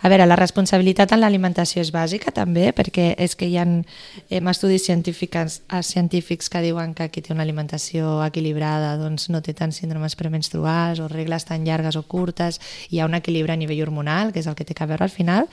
A 0.02 0.08
veure, 0.10 0.24
la 0.26 0.34
responsabilitat 0.34 1.12
en 1.14 1.20
l'alimentació 1.22 1.78
és 1.84 1.92
bàsica 1.94 2.32
també, 2.34 2.72
perquè 2.74 3.12
és 3.22 3.36
que 3.38 3.46
hi 3.46 3.54
ha 3.54 3.62
eh, 3.68 4.40
estudis 4.50 4.82
científics, 4.88 5.60
eh, 5.70 5.82
científics 5.86 6.50
que 6.50 6.64
diuen 6.64 6.90
que 6.98 7.06
qui 7.14 7.22
té 7.22 7.30
una 7.30 7.46
alimentació 7.46 8.16
equilibrada 8.26 8.96
doncs, 8.98 9.28
no 9.30 9.44
té 9.46 9.54
tants 9.54 9.78
síndromes 9.78 10.18
premenstruals 10.18 10.98
o 10.98 11.06
regles 11.06 11.46
tan 11.46 11.62
llargues 11.62 11.94
o 11.94 12.02
curtes, 12.02 12.58
hi 12.90 12.98
ha 12.98 13.06
un 13.06 13.14
equilibri 13.14 13.54
a 13.54 13.60
nivell 13.62 13.86
hormonal, 13.86 14.34
que 14.34 14.42
és 14.42 14.50
el 14.50 14.58
que 14.58 14.66
té 14.66 14.74
que 14.74 14.90
veure 14.90 15.06
al 15.06 15.14
final, 15.14 15.46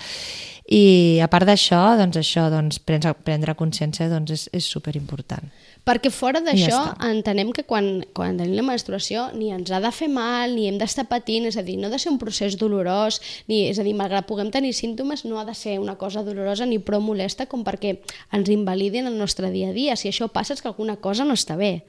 i 0.65 1.21
a 1.21 1.29
part 1.29 1.45
d'això, 1.45 1.93
doncs 2.01 2.17
això, 2.17 2.49
doncs, 2.49 2.81
prendre, 2.81 3.13
prendre 3.21 3.53
consciència 3.53 4.09
doncs, 4.09 4.33
és, 4.33 4.49
és 4.49 4.73
superimportant. 4.79 5.53
Perquè 5.87 6.11
fora 6.13 6.41
d'això 6.43 6.69
Ja 6.69 6.81
està. 6.91 7.09
entenem 7.09 7.51
que 7.55 7.63
quan, 7.63 8.03
quan 8.13 8.37
tenim 8.37 8.55
la 8.59 8.65
menstruació 8.67 9.29
ni 9.33 9.51
ens 9.53 9.71
ha 9.71 9.79
de 9.81 9.91
fer 9.95 10.09
mal, 10.11 10.53
ni 10.55 10.67
hem 10.67 10.77
d'estar 10.77 11.07
patint, 11.09 11.47
és 11.49 11.57
a 11.57 11.63
dir, 11.65 11.77
no 11.79 11.87
ha 11.87 11.93
de 11.93 11.99
ser 11.99 12.11
un 12.11 12.19
procés 12.21 12.57
dolorós, 12.59 13.21
ni, 13.47 13.63
és 13.69 13.79
a 13.79 13.83
dir, 13.83 13.95
malgrat 13.97 14.27
puguem 14.29 14.51
tenir 14.51 14.73
símptomes, 14.77 15.25
no 15.25 15.39
ha 15.39 15.45
de 15.45 15.55
ser 15.57 15.79
una 15.79 15.95
cosa 15.95 16.23
dolorosa 16.23 16.67
ni 16.69 16.77
prou 16.79 17.01
molesta 17.01 17.47
com 17.49 17.63
perquè 17.65 17.97
ens 18.31 18.49
invalidin 18.49 19.07
el 19.07 19.17
nostre 19.17 19.49
dia 19.51 19.69
a 19.69 19.73
dia. 19.73 19.95
Si 19.95 20.11
això 20.11 20.29
passa 20.29 20.53
és 20.53 20.61
que 20.61 20.69
alguna 20.69 20.97
cosa 20.97 21.25
no 21.25 21.33
està 21.33 21.57
bé. 21.57 21.83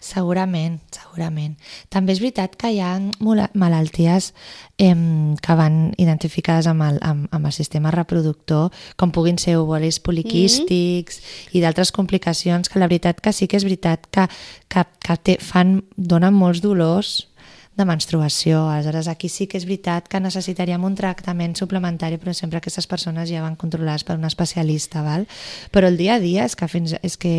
Segurament, 0.00 0.78
segurament. 0.92 1.56
També 1.88 2.12
és 2.12 2.20
veritat 2.20 2.54
que 2.60 2.68
hi 2.74 2.80
ha 2.84 2.92
malalties 3.56 4.32
em, 4.78 5.36
que 5.40 5.56
van 5.56 5.94
identificades 5.96 6.68
amb 6.68 6.84
el, 6.84 6.98
amb, 7.00 7.26
amb 7.32 7.48
el 7.48 7.54
sistema 7.56 7.90
reproductor, 7.94 8.68
com 9.00 9.12
puguin 9.14 9.40
ser 9.40 9.56
ovaris 9.56 9.98
poliquístics 10.04 11.22
i 11.56 11.64
d'altres 11.64 11.92
complicacions, 11.96 12.68
que 12.68 12.82
la 12.82 12.90
veritat 12.90 13.22
que 13.24 13.32
sí 13.36 13.48
que 13.48 13.60
és 13.60 13.66
veritat 13.66 14.08
que, 14.10 14.26
que, 14.72 14.84
que 15.04 15.16
té, 15.22 15.38
fan, 15.42 15.80
donen 15.96 16.34
molts 16.36 16.62
dolors 16.64 17.16
de 17.76 17.84
menstruació. 17.84 18.64
Aleshores, 18.72 19.08
aquí 19.08 19.28
sí 19.28 19.46
que 19.46 19.60
és 19.60 19.66
veritat 19.68 20.08
que 20.08 20.20
necessitaríem 20.24 20.84
un 20.88 20.96
tractament 20.96 21.54
suplementari, 21.58 22.16
però 22.18 22.32
sempre 22.34 22.58
aquestes 22.58 22.88
persones 22.88 23.28
ja 23.30 23.44
van 23.44 23.58
controlades 23.60 24.06
per 24.08 24.16
un 24.16 24.24
especialista, 24.28 25.04
val? 25.04 25.28
Però 25.70 25.92
el 25.92 26.00
dia 26.00 26.16
a 26.16 26.22
dia 26.22 26.48
és 26.48 26.56
que 26.56 26.68
fins 26.72 26.96
és 27.02 27.20
que 27.20 27.36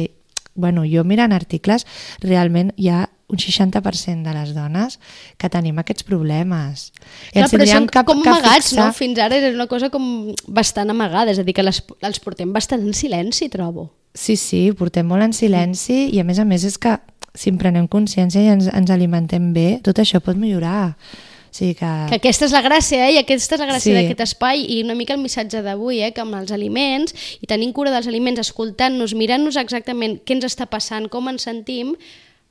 bueno, 0.58 0.84
jo 0.90 1.04
mirant 1.06 1.32
articles, 1.32 1.86
realment 2.24 2.74
hi 2.78 2.90
ha 2.90 3.06
un 3.28 3.38
60% 3.38 4.24
de 4.24 4.34
les 4.34 4.54
dones 4.56 5.00
que 5.38 5.50
tenim 5.52 5.78
aquests 5.82 6.06
problemes. 6.08 6.94
I 7.34 7.42
Clar, 7.42 7.50
però 7.52 7.66
són 7.68 7.88
com 7.92 8.22
amagats, 8.24 8.70
fixar- 8.72 8.86
no? 8.88 8.94
Fins 8.96 9.20
ara 9.20 9.36
era 9.36 9.50
una 9.52 9.68
cosa 9.68 9.90
com 9.92 10.34
bastant 10.48 10.90
amagada, 10.90 11.32
és 11.32 11.40
a 11.40 11.44
dir, 11.44 11.54
que 11.54 11.64
les, 11.66 11.82
els 12.02 12.20
portem 12.24 12.54
bastant 12.56 12.86
en 12.88 12.94
silenci, 12.96 13.50
trobo. 13.52 13.90
Sí, 14.16 14.38
sí, 14.40 14.72
portem 14.72 15.06
molt 15.06 15.22
en 15.28 15.34
silenci 15.36 16.08
i 16.16 16.20
a 16.20 16.24
més 16.24 16.40
a 16.40 16.46
més 16.48 16.64
és 16.64 16.78
que 16.80 16.96
si 17.38 17.52
en 17.52 17.58
prenem 17.60 17.86
consciència 17.92 18.42
i 18.42 18.48
ens, 18.50 18.70
ens 18.74 18.90
alimentem 18.90 19.52
bé, 19.54 19.80
tot 19.84 20.00
això 20.02 20.22
pot 20.24 20.40
millorar. 20.40 20.96
O 20.96 21.58
sigui 21.58 21.76
que... 21.78 21.90
Que 22.10 22.16
aquesta 22.18 22.46
és 22.48 22.52
la 22.56 22.62
gràcia, 22.64 23.10
eh? 23.10 23.14
I 23.14 23.20
aquesta 23.22 23.56
és 23.56 23.62
la 23.62 23.68
gràcia 23.70 23.92
Sí. 23.92 23.96
d'aquest 23.96 24.24
espai 24.24 24.64
i 24.64 24.80
una 24.84 24.96
mica 24.96 25.14
el 25.14 25.22
missatge 25.22 25.62
d'avui, 25.66 26.00
eh? 26.02 26.14
Que 26.16 26.22
amb 26.24 26.34
els 26.40 26.52
aliments 26.56 27.14
i 27.42 27.48
tenint 27.50 27.74
cura 27.74 27.92
dels 27.92 28.08
aliments, 28.08 28.40
escoltant-nos, 28.42 29.14
mirant-nos 29.14 29.56
exactament 29.60 30.20
què 30.26 30.38
ens 30.40 30.46
està 30.50 30.66
passant, 30.72 31.08
com 31.10 31.28
ens 31.30 31.44
sentim, 31.44 31.94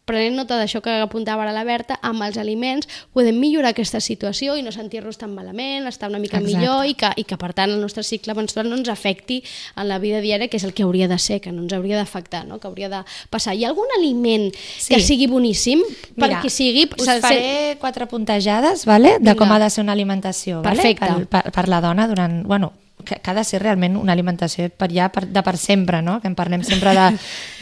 prenent 0.06 0.36
nota 0.38 0.56
d'això 0.56 0.80
que 0.84 0.92
apuntava 1.02 1.42
ara 1.42 1.52
la 1.52 1.64
Berta, 1.66 1.98
amb 2.06 2.22
els 2.22 2.38
aliments 2.38 2.86
podem 3.12 3.36
millorar 3.42 3.72
aquesta 3.74 3.98
situació 4.00 4.54
i 4.56 4.62
no 4.62 4.70
sentir-nos 4.72 5.18
tan 5.18 5.34
malament, 5.34 5.86
estar 5.90 6.08
una 6.08 6.20
mica 6.22 6.38
Exacte. 6.38 6.56
millor 6.58 6.86
i 6.86 6.94
que, 6.94 7.10
i 7.18 7.24
que 7.26 7.36
per 7.36 7.52
tant 7.58 7.72
el 7.74 7.80
nostre 7.82 8.04
cicle 8.06 8.34
menstrual 8.38 8.70
no 8.70 8.78
ens 8.78 8.88
afecti 8.88 9.42
en 9.74 9.88
la 9.90 9.98
vida 9.98 10.20
diària, 10.22 10.46
que 10.48 10.56
és 10.60 10.64
el 10.64 10.72
que 10.72 10.86
hauria 10.86 11.08
de 11.10 11.18
ser, 11.18 11.40
que 11.42 11.50
no 11.52 11.66
ens 11.66 11.74
hauria 11.74 11.98
d'afectar, 11.98 12.44
no? 12.46 12.60
que 12.62 12.70
hauria 12.70 12.88
de 12.88 13.02
passar. 13.30 13.56
Hi 13.58 13.64
ha 13.66 13.68
algun 13.74 13.90
aliment 13.98 14.52
Sí. 14.78 14.94
que 14.94 15.00
sigui 15.02 15.26
boníssim 15.26 15.82
per 16.16 16.28
Mira, 16.28 16.40
qui 16.40 16.50
sigui? 16.50 16.86
Us 16.98 17.10
faré 17.20 17.76
quatre 17.80 18.06
puntejades 18.06 18.86
vale, 18.86 19.18
de 19.18 19.32
Vinga. 19.32 19.34
com 19.36 19.50
ha 19.52 19.58
de 19.58 19.70
ser 19.70 19.82
una 19.82 19.92
alimentació 19.92 20.62
vale, 20.62 20.76
Perfecte. 20.76 21.06
per, 21.28 21.42
per, 21.42 21.52
per 21.52 21.68
la 21.68 21.80
dona 21.80 22.06
durant... 22.06 22.44
Bueno, 22.46 22.72
que, 23.06 23.16
que 23.22 23.30
ha 23.30 23.34
de 23.38 23.44
ser 23.46 23.62
realment 23.62 23.94
una 23.96 24.12
alimentació 24.12 24.66
per 24.74 24.90
ja 24.92 25.06
per, 25.14 25.22
de 25.30 25.42
per 25.46 25.54
sempre, 25.56 26.02
no? 26.02 26.18
que 26.20 26.26
en 26.28 26.34
parlem 26.36 26.64
sempre 26.66 26.92
de, 26.96 27.06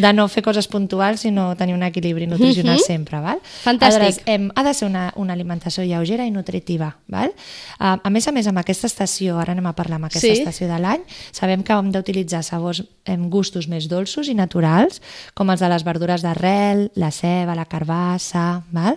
de 0.01 0.13
no 0.17 0.25
fer 0.33 0.43
coses 0.43 0.67
puntuals, 0.73 1.21
sinó 1.23 1.51
tenir 1.61 1.77
un 1.77 1.85
equilibri 1.87 2.27
nutricional 2.27 2.81
sempre. 2.81 3.21
Val? 3.21 3.39
Fantàstic. 3.63 4.01
Aleshores, 4.01 4.21
em, 4.27 4.49
ha 4.57 4.65
de 4.67 4.75
ser 4.75 4.89
una, 4.89 5.05
una 5.21 5.37
alimentació 5.37 5.85
lleugera 5.85 6.25
i 6.27 6.33
nutritiva. 6.33 6.95
Val? 7.13 7.31
Uh, 7.79 7.99
a 8.03 8.11
més 8.11 8.27
a 8.27 8.33
més, 8.33 8.49
amb 8.51 8.59
aquesta 8.65 8.89
estació, 8.91 9.37
ara 9.39 9.53
anem 9.53 9.69
a 9.71 9.75
parlar 9.77 10.01
amb 10.01 10.09
aquesta 10.11 10.33
Sí. 10.33 10.41
estació 10.41 10.67
de 10.73 10.79
l'any, 10.81 11.05
sabem 11.37 11.63
que 11.63 11.77
hem 11.77 11.93
d'utilitzar 11.93 12.43
sabors 12.43 12.83
amb 13.05 13.29
gustos 13.31 13.69
més 13.69 13.87
dolços 13.93 14.29
i 14.33 14.35
naturals, 14.35 15.03
com 15.35 15.51
els 15.53 15.61
de 15.61 15.69
les 15.69 15.85
verdures 15.85 16.23
d'arrel, 16.25 16.89
la 16.97 17.11
ceba, 17.13 17.55
la 17.55 17.67
carbassa, 17.69 18.63
val? 18.73 18.97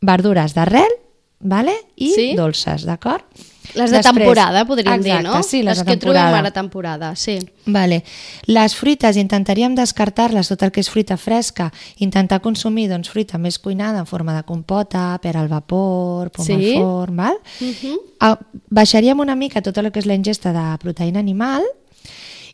verdures 0.00 0.54
d'arrel 0.56 0.90
vale? 1.40 1.74
i 1.96 2.10
Sí. 2.14 2.34
dolces, 2.36 2.84
d'acord? 2.88 3.24
Les 3.74 3.90
de 3.90 3.96
Després- 3.98 4.14
temporada, 4.16 4.64
podríem 4.66 4.94
Exacte, 5.00 5.22
dir, 5.22 5.28
no? 5.28 5.42
sí, 5.42 5.62
les, 5.62 5.78
de 5.78 5.84
que 5.84 5.96
trobem 5.96 6.34
ara 6.34 6.50
temporada, 6.50 7.14
sí. 7.16 7.38
Vale. 7.66 8.02
Les 8.46 8.74
fruites 8.74 9.16
intentaríem 9.16 9.74
descartar-les, 9.74 10.48
tot 10.48 10.62
el 10.62 10.72
que 10.72 10.80
és 10.80 10.90
fruita 10.90 11.16
fresca, 11.16 11.72
intentar 11.98 12.40
consumir 12.40 12.88
doncs, 12.88 13.08
fruita 13.10 13.38
més 13.38 13.58
cuinada 13.58 13.98
en 14.00 14.06
forma 14.06 14.34
de 14.36 14.42
compota, 14.44 15.18
pera 15.22 15.40
al 15.40 15.48
vapor, 15.48 16.30
poma 16.30 16.46
Sí. 16.46 16.74
al 16.76 16.82
forn, 16.82 17.16
val? 17.16 17.38
Mhm. 17.60 17.96
Ah, 18.20 18.38
baixaríem 18.68 19.18
una 19.20 19.36
mica 19.36 19.62
tot 19.62 19.76
el 19.78 19.90
que 19.92 19.98
és 20.00 20.06
la 20.06 20.14
ingesta 20.14 20.52
de 20.52 20.78
proteïna 20.78 21.18
animal 21.20 21.62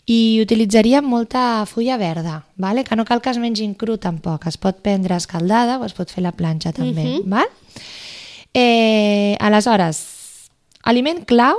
i 0.08 0.38
utilitzaríem 0.40 1.04
molta 1.04 1.64
fulla 1.66 1.96
verda, 1.96 2.44
vale? 2.56 2.84
que 2.84 2.94
no 2.94 3.04
cal 3.04 3.20
que 3.20 3.30
es 3.30 3.38
mengin 3.38 3.74
cru 3.74 3.98
tampoc, 3.98 4.46
es 4.46 4.56
pot 4.56 4.76
prendre 4.80 5.16
escaldada 5.16 5.78
o 5.78 5.84
es 5.84 5.92
pot 5.94 6.08
fer 6.10 6.22
la 6.22 6.30
planxa 6.32 6.72
també. 6.72 7.02
Mhm. 7.04 7.22
val? 7.30 7.46
Eh, 8.54 9.36
aleshores, 9.40 10.15
aliment 10.86 11.24
clau, 11.28 11.58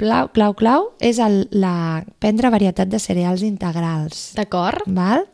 clau, 0.00 0.30
clau, 0.34 0.54
clau 0.58 0.88
és 1.02 1.18
el, 1.22 1.44
la, 1.52 2.04
prendre 2.22 2.50
varietat 2.54 2.88
de 2.90 2.98
cereals 3.02 3.42
integrals. 3.46 4.30
D'acord? 4.38 4.86
Val? 4.86 5.26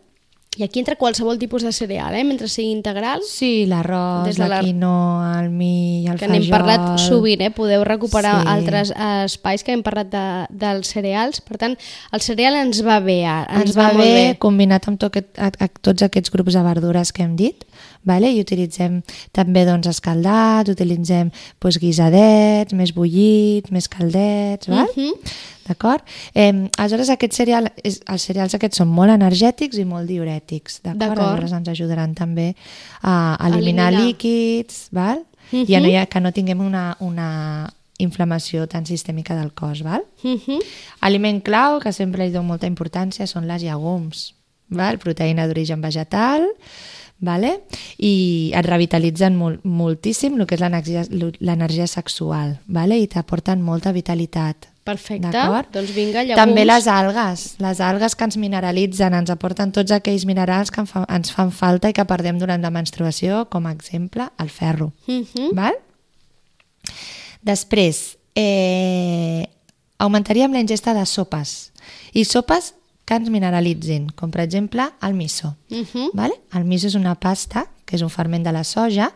I 0.56 0.62
aquí 0.64 0.80
entra 0.80 0.94
qualsevol 0.96 1.36
tipus 1.36 1.60
de 1.66 1.68
cereal, 1.76 2.14
eh? 2.16 2.22
mentre 2.24 2.48
sigui 2.48 2.70
integral, 2.72 3.20
Sí, 3.28 3.66
l'arròs, 3.68 4.38
la 4.40 4.46
la- 4.48 4.60
quinoa, 4.64 5.42
el 5.42 5.50
mi, 5.52 6.06
el 6.08 6.16
que 6.16 6.24
fajol... 6.24 6.32
n'hem 6.32 6.46
parlat 6.48 6.86
sovint, 7.02 7.42
eh? 7.44 7.50
podeu 7.52 7.84
recuperar 7.84 8.38
Sí. 8.40 8.48
altres 8.54 8.92
eh, 8.96 9.26
espais 9.26 9.60
que 9.66 9.74
hem 9.76 9.82
parlat 9.84 10.08
de, 10.08 10.22
dels 10.48 10.88
cereals. 10.96 11.42
Per 11.44 11.58
tant, 11.60 11.76
el 12.08 12.24
cereal 12.24 12.56
ens 12.62 12.80
va 12.86 13.02
bé, 13.04 13.18
ens, 13.28 13.66
ens 13.66 13.76
va, 13.76 13.90
molt 13.92 14.00
bé, 14.00 14.14
bé. 14.14 14.38
combinat 14.40 14.88
amb 14.88 14.96
tot 15.04 15.12
aquest, 15.12 15.28
a, 15.36 15.52
a, 15.60 15.68
tots 15.68 16.08
aquests 16.08 16.32
grups 16.32 16.56
de 16.56 16.64
verdures 16.64 17.12
que 17.12 17.28
hem 17.28 17.36
dit 17.36 17.68
vale? 18.06 18.30
i 18.32 18.40
utilitzem 18.40 19.00
també 19.34 19.64
doncs, 19.68 19.90
escaldats, 19.90 20.70
utilitzem 20.72 21.30
doncs, 21.60 21.78
guisadets, 21.82 22.72
més 22.78 22.94
bullits, 22.96 23.70
més 23.74 23.88
caldets, 23.92 24.70
val? 24.72 24.88
Mhm. 24.96 25.12
d'acord? 25.66 26.02
Eh, 26.32 26.68
aleshores 26.78 27.08
aquest 27.10 27.32
cereal, 27.34 27.72
és, 27.82 28.00
els 28.06 28.22
cereals 28.22 28.54
aquests 28.54 28.78
són 28.78 28.86
molt 28.88 29.10
energètics 29.10 29.80
i 29.82 29.84
molt 29.84 30.06
diurètics, 30.06 30.80
d'acord? 30.84 31.18
Aleshores 31.18 31.52
ens 31.58 31.68
ajudaran 31.72 32.14
també 32.14 32.54
a 33.02 33.36
eliminar, 33.48 33.88
Eliminar. 33.90 34.06
líquids, 34.06 34.86
val? 34.92 35.24
Mhm. 35.50 35.64
I 35.68 35.74
a 35.74 35.80
no 35.80 35.88
hi 35.88 35.96
ha, 35.96 36.06
que 36.06 36.20
no 36.20 36.30
tinguem 36.32 36.60
una, 36.60 36.96
una 37.00 37.72
inflamació 37.98 38.68
tan 38.68 38.84
sistèmica 38.86 39.34
del 39.34 39.52
cos, 39.54 39.82
val? 39.82 40.04
Mhm. 40.22 40.58
Aliment 41.00 41.42
clau, 41.42 41.80
que 41.80 41.92
sempre 41.92 42.26
hi 42.26 42.30
dono 42.30 42.46
molta 42.52 42.68
importància, 42.68 43.26
són 43.26 43.48
les 43.48 43.62
llegums. 43.62 44.34
Val? 44.68 44.98
Proteïna 44.98 45.46
d'origen 45.46 45.80
vegetal, 45.80 46.46
vale? 47.18 47.62
i 47.98 48.52
et 48.54 48.66
revitalitzen 48.66 49.36
molt, 49.36 49.62
moltíssim 49.64 50.36
el 50.36 50.46
que 50.46 50.56
és 50.58 51.10
l'energia 51.40 51.86
sexual 51.86 52.58
vale? 52.66 52.98
i 53.00 53.06
t'aporten 53.08 53.62
molta 53.62 53.92
vitalitat. 53.92 54.68
Perfecte. 54.86 55.32
Doncs 55.74 55.90
vinga, 55.96 56.22
llegums. 56.22 56.38
També 56.38 56.62
les 56.62 56.86
algues, 56.86 57.46
les 57.58 57.80
algues 57.82 58.14
que 58.14 58.28
ens 58.28 58.36
mineralitzen, 58.38 59.16
ens 59.18 59.32
aporten 59.34 59.72
tots 59.74 59.90
aquells 59.90 60.26
minerals 60.28 60.70
que 60.70 60.84
ens 60.86 61.32
fan 61.34 61.50
falta 61.50 61.90
i 61.90 61.96
que 61.96 62.04
perdem 62.06 62.38
durant 62.38 62.62
la 62.62 62.70
menstruació, 62.70 63.48
com 63.50 63.66
a 63.66 63.72
exemple, 63.74 64.28
el 64.38 64.52
ferro. 64.54 64.92
Mhm. 65.08 65.50
Val? 65.58 65.74
Després, 67.42 68.16
eh, 68.36 69.48
augmentaríem 69.98 70.52
la 70.52 70.60
ingesta 70.60 70.94
de 70.94 71.04
sopes. 71.06 71.72
I 72.12 72.24
sopes 72.24 72.74
que 73.06 73.14
ens 73.14 73.30
mineralitzin, 73.30 74.10
com 74.18 74.32
per 74.34 74.42
exemple 74.42 74.84
el 75.06 75.14
miso. 75.14 75.54
Mhm. 75.70 76.10
Vale? 76.18 76.34
El 76.52 76.64
miso 76.66 76.88
és 76.90 76.96
una 76.98 77.14
pasta, 77.14 77.68
que 77.86 77.94
és 77.94 78.02
un 78.02 78.10
ferment 78.10 78.42
de 78.42 78.50
la 78.52 78.64
soja, 78.66 79.12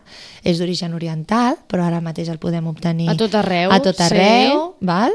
és 0.47 0.61
d'origen 0.63 0.95
oriental, 0.95 1.57
però 1.67 1.89
ara 1.89 1.99
mateix 2.01 2.29
el 2.31 2.39
podem 2.39 2.69
obtenir 2.71 3.09
A 3.11 3.17
tot 3.19 3.35
arreu, 3.35 3.73
a 3.75 3.81
tot 3.83 3.97
sí. 3.99 4.05
arreu 4.07 4.77
val? 4.81 5.11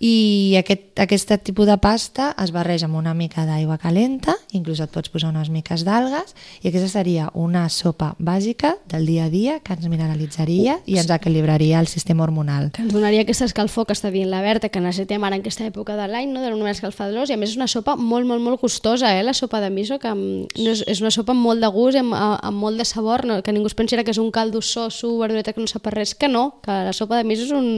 I 0.00 0.56
aquest, 0.56 0.94
aquest 0.96 1.28
tipus 1.44 1.68
de 1.68 1.76
pasta 1.76 2.30
es 2.40 2.54
barreja 2.56 2.86
amb 2.88 2.96
una 2.96 3.12
mica 3.12 3.42
d'aigua 3.44 3.76
calenta, 3.76 4.32
inclús 4.56 4.78
et 4.80 4.88
pots 4.88 5.12
posar 5.12 5.28
unes 5.28 5.50
miques 5.52 5.82
d'algues, 5.84 6.32
i 6.64 6.70
aquesta 6.70 6.88
seria 6.88 7.26
una 7.36 7.66
sopa 7.68 8.14
bàsica 8.16 8.78
del 8.88 9.04
dia 9.04 9.26
a 9.26 9.28
dia 9.28 9.58
que 9.60 9.76
ens 9.76 9.84
mineralitzaria 9.92 10.78
i 10.88 10.96
ens 10.96 11.12
equilibraria 11.12 11.82
el 11.84 11.88
sistema 11.92 12.24
hormonal. 12.24 12.70
Que 12.72 12.80
ens 12.86 12.94
donaria 12.96 13.26
aquesta 13.26 13.44
escalfor 13.44 13.84
que 13.90 13.92
està 13.92 14.08
dient 14.08 14.30
la 14.32 14.40
Berta, 14.40 14.70
que 14.72 14.80
necessitem 14.80 15.26
ara 15.28 15.36
en 15.36 15.44
aquesta 15.44 15.66
època 15.68 15.98
de 16.00 16.08
l'any, 16.08 16.32
no? 16.32 16.40
de 16.40 16.54
només 16.54 16.78
escalfadors, 16.78 17.28
i 17.28 17.36
a 17.36 17.40
més 17.40 17.52
és 17.52 17.60
una 17.60 17.68
sopa 17.68 17.98
molt, 18.00 18.24
molt, 18.24 18.40
molt 18.40 18.64
gustosa, 18.64 19.12
eh? 19.18 19.20
la 19.20 19.36
sopa 19.36 19.60
de 19.60 19.68
miso, 19.68 20.00
que 20.00 20.14
no 20.16 20.48
és, 20.72 20.80
és 20.88 21.04
una 21.04 21.12
sopa 21.12 21.36
amb 21.36 21.44
molt 21.44 21.60
de 21.60 21.68
gust, 21.76 22.00
amb, 22.00 22.16
amb 22.16 22.56
molt 22.56 22.80
de 22.80 22.88
sabor, 22.88 23.26
no? 23.28 23.42
que 23.44 23.52
ningú 23.52 23.68
es 23.68 23.76
pensarà 23.76 24.08
que 24.08 24.16
és 24.16 24.22
un 24.22 24.32
caldo 24.32 24.64
soso, 24.64 25.12
verdureta 25.20 25.52
que 25.52 25.60
no 25.60 25.68
sap 25.68 25.92
res, 25.92 26.16
que 26.16 26.32
no, 26.32 26.56
que 26.64 26.80
la 26.88 26.96
sopa 26.96 27.20
de 27.20 27.28
miso 27.28 27.44
és, 27.44 27.52
un, 27.52 27.70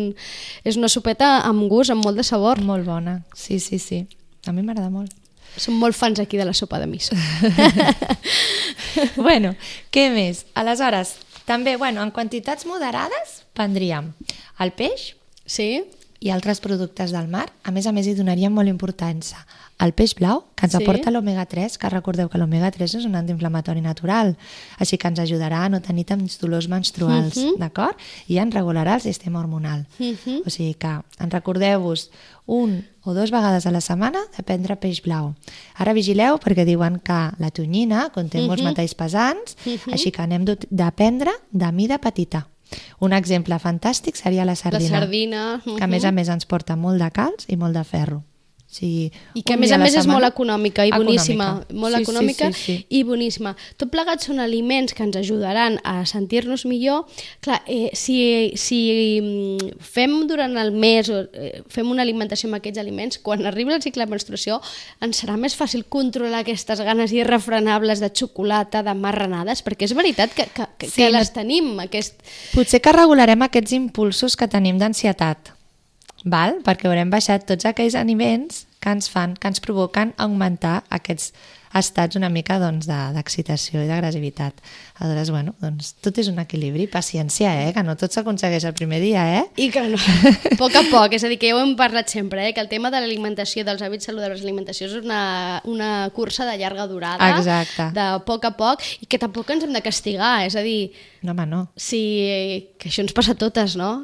és 0.62 0.78
una 0.78 0.92
sopeta 0.92 1.34
amb 1.50 1.66
gust, 1.66 1.90
amb 1.90 2.06
molt 2.06 2.11
molt 2.12 2.20
de 2.20 2.28
sabor. 2.28 2.60
Molt 2.60 2.84
bona, 2.84 3.22
sí, 3.34 3.58
sí, 3.58 3.78
sí. 3.80 4.04
A 4.46 4.52
mi 4.52 4.62
m'agrada 4.62 4.90
molt. 4.92 5.12
Som 5.56 5.78
molt 5.80 5.96
fans 5.96 6.20
aquí 6.20 6.36
de 6.36 6.44
la 6.44 6.52
sopa 6.52 6.78
de 6.78 6.86
miso. 6.86 7.16
bueno, 9.16 9.54
què 9.92 10.10
més? 10.12 10.44
Aleshores, 10.54 11.16
també, 11.48 11.76
bueno, 11.80 12.04
en 12.04 12.12
quantitats 12.12 12.68
moderades 12.68 13.42
prendríem 13.56 14.12
el 14.60 14.72
peix 14.76 15.12
sí? 15.46 15.84
I 16.22 16.30
altres 16.30 16.62
productes 16.62 17.10
del 17.10 17.28
mar. 17.28 17.48
A 17.66 17.74
més 17.74 17.86
a 17.86 17.92
més, 17.92 18.06
hi 18.06 18.14
donaríem 18.14 18.54
molt 18.54 18.70
importància 18.70 19.42
el 19.82 19.92
peix 19.98 20.14
blau, 20.14 20.44
que 20.54 20.68
ens 20.68 20.76
sí. 20.76 20.82
aporta 20.82 21.10
l'omega 21.10 21.44
3, 21.50 21.74
que 21.80 21.90
recordeu 21.90 22.28
que 22.30 22.38
l'omega 22.38 22.70
3 22.70 22.94
és 23.00 23.06
un 23.08 23.16
antiinflamatori 23.18 23.82
natural, 23.82 24.36
així 24.78 24.98
que 25.00 25.10
ens 25.10 25.18
ajudarà 25.22 25.64
a 25.66 25.72
no 25.72 25.80
tenir 25.82 26.04
tants 26.06 26.38
dolors 26.38 26.68
menstruals, 26.70 27.36
uh 27.36 27.40
mhm. 27.40 27.48
-huh. 27.48 27.58
d'acord? 27.58 27.96
I 28.28 28.38
ens 28.38 28.54
regularà 28.54 28.94
el 28.94 29.00
sistema 29.00 29.40
hormonal. 29.40 29.86
Uh 29.98 30.04
mhm. 30.04 30.16
-huh. 30.24 30.46
O 30.46 30.50
sigui 30.50 30.74
que 30.74 31.00
ens 31.18 31.32
recordeu-vos 31.32 32.10
un 32.46 32.84
o 33.04 33.14
dues 33.14 33.30
vegades 33.30 33.66
a 33.66 33.70
la 33.70 33.80
setmana 33.80 34.20
de 34.36 34.42
prendre 34.42 34.76
peix 34.76 35.02
blau. 35.02 35.34
Ara 35.74 35.92
vigileu 35.92 36.38
perquè 36.38 36.64
diuen 36.64 37.00
que 37.00 37.30
la 37.38 37.50
tonyina 37.50 38.10
conté 38.10 38.38
uh 38.38 38.44
-huh. 38.44 38.46
molts 38.46 38.62
mhm. 38.62 38.70
metalls 38.70 38.94
pesants, 38.94 39.56
uh 39.66 39.72
-huh. 39.72 39.92
així 39.92 40.12
que 40.12 40.22
anem 40.22 40.44
de 40.44 40.92
prendre 40.92 41.30
de 41.50 41.72
mida 41.72 41.98
petita. 41.98 42.51
Un 43.00 43.12
exemple 43.12 43.58
fantàstic 43.62 44.16
seria 44.16 44.46
la 44.48 44.56
sardina, 44.56 44.90
la 44.90 45.00
sardina. 45.00 45.46
Que 45.64 45.84
a 45.84 45.90
més 45.90 46.04
a 46.04 46.12
més 46.12 46.30
ens 46.32 46.48
porta 46.48 46.76
molt 46.76 47.02
de 47.02 47.10
calç 47.10 47.48
i 47.48 47.58
molt 47.60 47.76
de 47.76 47.84
ferro. 47.84 48.22
Sí, 48.72 49.12
I 49.36 49.42
que 49.44 49.52
a 49.52 49.58
més 49.60 49.68
a, 49.68 49.76
a 49.76 49.82
més 49.82 49.92
és 50.00 50.06
molt 50.08 50.24
econòmica 50.24 50.86
i 50.88 50.92
boníssima. 50.94 51.44
Econòmica. 51.60 51.74
Molt 51.82 51.98
sí, 51.98 52.04
econòmica 52.06 52.46
sí, 52.48 52.56
sí, 52.56 52.76
sí. 52.78 52.86
i 52.96 53.02
boníssima. 53.04 53.52
Tot 53.76 53.92
plegat 53.92 54.24
són 54.24 54.40
aliments 54.40 54.96
que 54.96 55.04
ens 55.04 55.18
ajudaran 55.20 55.76
a 55.84 56.06
sentir-nos 56.08 56.64
millor. 56.64 57.02
Clar, 57.44 57.58
eh, 57.68 57.90
si, 57.92 58.16
si 58.56 58.80
mm, 59.20 59.76
fem 59.84 60.16
durant 60.30 60.56
el 60.56 60.72
mes 60.72 61.12
o 61.12 61.20
eh, 61.36 61.60
fem 61.68 61.92
una 61.92 62.00
alimentació 62.00 62.48
amb 62.48 62.62
aquests 62.62 62.80
aliments, 62.80 63.20
quan 63.20 63.44
arribi 63.44 63.76
el 63.76 63.84
cicle 63.84 64.08
de 64.08 64.16
menstruació 64.16 64.62
ens 65.04 65.20
serà 65.20 65.36
més 65.36 65.52
fàcil 65.52 65.84
controlar 65.84 66.40
aquestes 66.40 66.80
ganes 66.80 67.12
irrefrenables 67.12 68.00
de 68.00 68.08
xocolata, 68.08 68.80
de 68.80 68.96
marranades, 68.96 69.60
perquè 69.60 69.84
és 69.84 69.98
veritat 70.00 70.32
que, 70.32 70.48
que, 70.48 70.72
que, 70.78 70.88
sí, 70.88 71.02
que 71.02 71.12
les 71.12 71.36
tenim. 71.36 71.74
Aquest... 71.84 72.24
Potser 72.56 72.80
que 72.80 72.96
regularem 72.96 73.44
aquests 73.44 73.76
impulsos 73.76 74.32
que 74.32 74.48
tenim 74.48 74.80
d'ansietat 74.80 75.51
val? 76.24 76.60
perquè 76.64 76.88
haurem 76.88 77.10
baixat 77.10 77.46
tots 77.48 77.66
aquells 77.68 77.96
aliments 77.98 78.66
que 78.82 78.90
ens 78.90 79.08
fan, 79.10 79.36
que 79.38 79.50
ens 79.50 79.62
provoquen 79.62 80.14
augmentar 80.18 80.82
aquests 80.90 81.32
estats 81.78 82.18
una 82.18 82.28
mica 82.28 82.58
doncs, 82.60 82.86
d'excitació 82.86 83.82
i 83.82 83.88
d'agressivitat. 83.88 84.58
Aleshores, 84.98 85.30
bueno, 85.32 85.54
doncs, 85.62 85.94
tot 86.04 86.18
és 86.20 86.28
un 86.28 86.40
equilibri, 86.42 86.86
paciència, 86.90 87.52
eh? 87.64 87.70
que 87.72 87.84
no 87.86 87.94
tot 87.98 88.12
s'aconsegueix 88.12 88.66
el 88.68 88.74
primer 88.76 89.00
dia, 89.02 89.24
eh? 89.38 89.44
I 89.56 89.70
que 89.72 89.84
no, 89.88 89.96
a 89.96 90.54
poc 90.60 90.76
a 90.78 90.84
poc, 90.90 91.16
és 91.16 91.24
a 91.24 91.30
dir, 91.32 91.38
que 91.40 91.48
ja 91.48 91.56
ho 91.56 91.62
hem 91.62 91.74
parlat 91.78 92.12
sempre, 92.12 92.44
eh? 92.48 92.52
que 92.52 92.60
el 92.60 92.68
tema 92.68 92.92
de 92.92 93.00
l'alimentació, 93.00 93.64
dels 93.64 93.82
hàbits 93.84 94.10
saludables 94.10 94.42
de 94.42 94.48
l'alimentació 94.48 94.90
és 94.90 94.98
una, 95.00 95.62
una 95.70 95.92
cursa 96.14 96.46
de 96.48 96.58
llarga 96.60 96.86
durada, 96.90 97.32
Exacte. 97.38 97.88
de 97.96 98.08
poc 98.28 98.50
a 98.50 98.54
poc, 98.58 98.84
i 99.00 99.08
que 99.08 99.20
tampoc 99.22 99.54
ens 99.54 99.64
hem 99.64 99.72
de 99.72 99.84
castigar, 99.84 100.42
és 100.46 100.58
a 100.58 100.66
dir... 100.66 100.92
No, 101.22 101.32
home, 101.32 101.48
no. 101.48 101.66
Si, 101.78 102.02
que 102.76 102.92
això 102.92 103.06
ens 103.06 103.16
passa 103.16 103.32
a 103.36 103.40
totes, 103.40 103.78
no? 103.80 103.94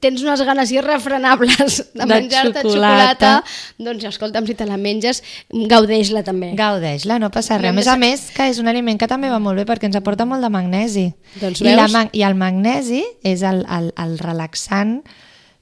Tens 0.00 0.22
unes 0.22 0.42
ganes 0.46 0.72
irrefrenables 0.72 1.78
de, 1.94 2.00
de 2.00 2.06
menjar-te 2.06 2.62
xocolata. 2.62 2.72
xocolata, 2.72 3.32
doncs 3.78 4.06
escolta'm, 4.12 4.46
si 4.46 4.56
te 4.58 4.66
la 4.68 4.78
menges, 4.80 5.22
gaudeix-la 5.50 6.22
també. 6.26 6.52
Gaudeix-la, 6.58 7.18
no 7.22 7.32
passa 7.34 7.58
res. 7.60 7.72
A 7.72 7.76
més 7.76 7.90
a 7.90 7.98
més, 8.00 8.28
que 8.34 8.48
és 8.52 8.62
un 8.62 8.70
aliment 8.70 9.00
que 9.00 9.10
també 9.10 9.32
va 9.32 9.40
molt 9.42 9.60
bé 9.60 9.66
perquè 9.68 9.90
ens 9.90 9.98
aporta 9.98 10.26
molt 10.28 10.44
de 10.44 10.52
magnesi. 10.52 11.08
Doncs 11.40 11.64
veus? 11.64 11.74
I, 11.74 11.92
la, 11.92 12.06
I 12.12 12.24
el 12.28 12.38
magnesi 12.38 13.02
és 13.26 13.44
el, 13.46 13.64
el, 13.66 13.92
el 14.00 14.18
relaxant 14.22 15.00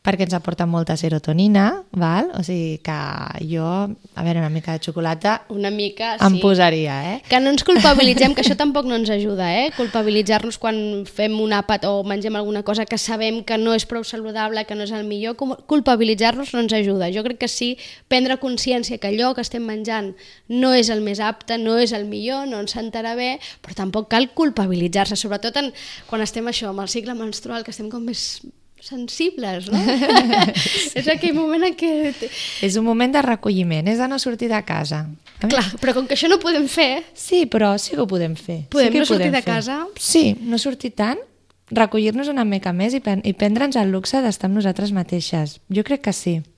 perquè 0.00 0.25
ens 0.25 0.33
aporta 0.33 0.64
molta 0.64 0.97
serotonina, 0.97 1.83
val? 1.92 2.30
o 2.33 2.42
sigui 2.45 2.78
que 2.80 2.97
jo, 3.45 3.64
a 4.16 4.23
veure, 4.25 4.40
una 4.40 4.49
mica 4.49 4.73
de 4.73 4.80
xocolata 4.80 5.42
una 5.52 5.71
mica, 5.71 6.15
em 6.17 6.39
sí. 6.39 6.41
posaria, 6.41 6.95
eh? 7.13 7.17
Que 7.28 7.41
no 7.41 7.52
ens 7.52 7.65
culpabilitzem, 7.69 8.32
que 8.34 8.41
això 8.41 8.56
tampoc 8.56 8.89
no 8.89 8.97
ens 8.97 9.10
ajuda, 9.13 9.50
eh? 9.52 9.69
Culpabilitzar-nos 9.76 10.56
quan 10.63 11.04
fem 11.04 11.36
un 11.41 11.52
àpat 11.52 11.84
o 11.89 12.00
mengem 12.08 12.39
alguna 12.39 12.63
cosa 12.65 12.86
que 12.89 12.97
sabem 12.97 13.43
que 13.45 13.58
no 13.60 13.75
és 13.76 13.84
prou 13.84 14.04
saludable, 14.04 14.65
que 14.65 14.78
no 14.78 14.86
és 14.89 14.95
el 14.97 15.04
millor, 15.04 15.36
culpabilitzar-nos 15.36 16.54
no 16.54 16.65
ens 16.65 16.73
ajuda. 16.76 17.10
Jo 17.13 17.25
crec 17.26 17.43
que 17.45 17.50
sí, 17.52 17.75
prendre 18.08 18.39
consciència 18.41 18.97
que 18.97 19.10
allò 19.13 19.34
que 19.36 19.45
estem 19.45 19.67
menjant 19.69 20.15
no 20.49 20.73
és 20.73 20.89
el 20.89 21.04
més 21.04 21.21
apte, 21.21 21.58
no 21.60 21.76
és 21.76 21.93
el 21.93 22.08
millor, 22.08 22.49
no 22.49 22.63
ens 22.65 22.73
sentarà 22.78 23.13
bé, 23.19 23.34
però 23.60 23.76
tampoc 23.76 24.08
cal 24.08 24.30
culpabilitzar-se, 24.32 25.19
sobretot 25.21 25.60
en, 25.60 25.75
quan 26.08 26.25
estem 26.25 26.49
això, 26.49 26.73
amb 26.73 26.86
el 26.86 26.89
cicle 26.89 27.19
menstrual, 27.19 27.67
que 27.67 27.75
estem 27.75 27.93
com 27.93 28.08
més 28.08 28.41
sensibles, 28.84 29.71
no? 29.73 29.80
és 30.99 31.08
aquell 31.08 31.34
moment 31.36 31.69
en 31.69 31.76
què... 31.78 32.12
És 32.64 32.78
un 32.80 32.86
moment 32.86 33.12
de 33.14 33.23
recolliment, 33.25 33.88
és 33.90 34.00
de 34.00 34.08
no 34.10 34.19
sortir 34.23 34.50
de 34.52 34.60
casa. 34.66 35.04
Clar, 35.40 35.64
però 35.80 35.95
com 35.97 36.08
que 36.08 36.16
això 36.19 36.30
no 36.30 36.40
ho 36.40 36.43
podem 36.43 36.69
fer... 36.69 37.04
Sí, 37.14 37.45
però 37.50 37.75
sí 37.80 37.97
que 37.97 38.04
ho 38.04 38.08
podem 38.10 38.36
fer. 38.36 38.62
Podem 38.73 38.93
sí 38.93 39.02
no 39.02 39.08
sortir 39.08 39.28
podem 39.30 39.38
de 39.38 39.43
fer. 39.43 39.50
casa? 39.54 39.80
Sí, 39.97 40.25
no 40.43 40.60
sortir 40.60 40.93
tant, 40.99 41.21
recollir-nos 41.71 42.28
una 42.28 42.45
mica 42.45 42.73
més 42.76 42.97
i, 42.97 43.00
i 43.00 43.34
prendre'ns 43.38 43.78
el 43.80 43.93
luxe 43.95 44.21
d'estar 44.25 44.50
amb 44.50 44.58
nosaltres 44.58 44.93
mateixes. 44.97 45.60
Jo 45.71 45.86
crec 45.86 46.08
que 46.08 46.16
sí 46.16 46.40
que 46.43 46.50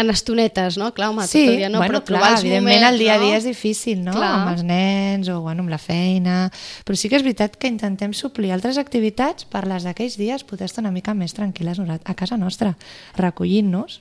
en 0.00 0.10
estonetes, 0.10 0.78
no? 0.80 0.92
Clar, 0.94 1.10
home, 1.12 1.26
sí, 1.28 1.44
tot 1.44 1.52
el 1.52 1.58
dia 1.60 1.68
no, 1.68 1.80
bueno, 1.82 2.00
però 2.00 2.18
clar, 2.20 2.38
evidentment 2.38 2.80
moments, 2.80 2.92
el 2.92 2.98
dia 3.02 3.14
a 3.14 3.20
dia 3.20 3.34
no? 3.34 3.40
és 3.40 3.48
difícil, 3.48 4.04
no? 4.04 4.14
Clar. 4.16 4.30
Amb 4.38 4.52
els 4.54 4.62
nens 4.66 5.28
o 5.32 5.40
bueno, 5.44 5.66
amb 5.66 5.72
la 5.72 5.80
feina, 5.82 6.36
però 6.86 6.96
sí 6.98 7.10
que 7.12 7.18
és 7.20 7.26
veritat 7.26 7.58
que 7.60 7.70
intentem 7.70 8.14
suplir 8.16 8.54
altres 8.54 8.80
activitats 8.80 9.48
per 9.52 9.66
les 9.68 9.84
d'aquells 9.88 10.16
dies 10.20 10.46
poder 10.48 10.70
estar 10.70 10.84
una 10.84 10.94
mica 10.94 11.14
més 11.14 11.36
tranquil·les 11.36 11.82
a 11.82 12.16
casa 12.16 12.40
nostra, 12.40 12.76
recollint-nos 13.20 14.00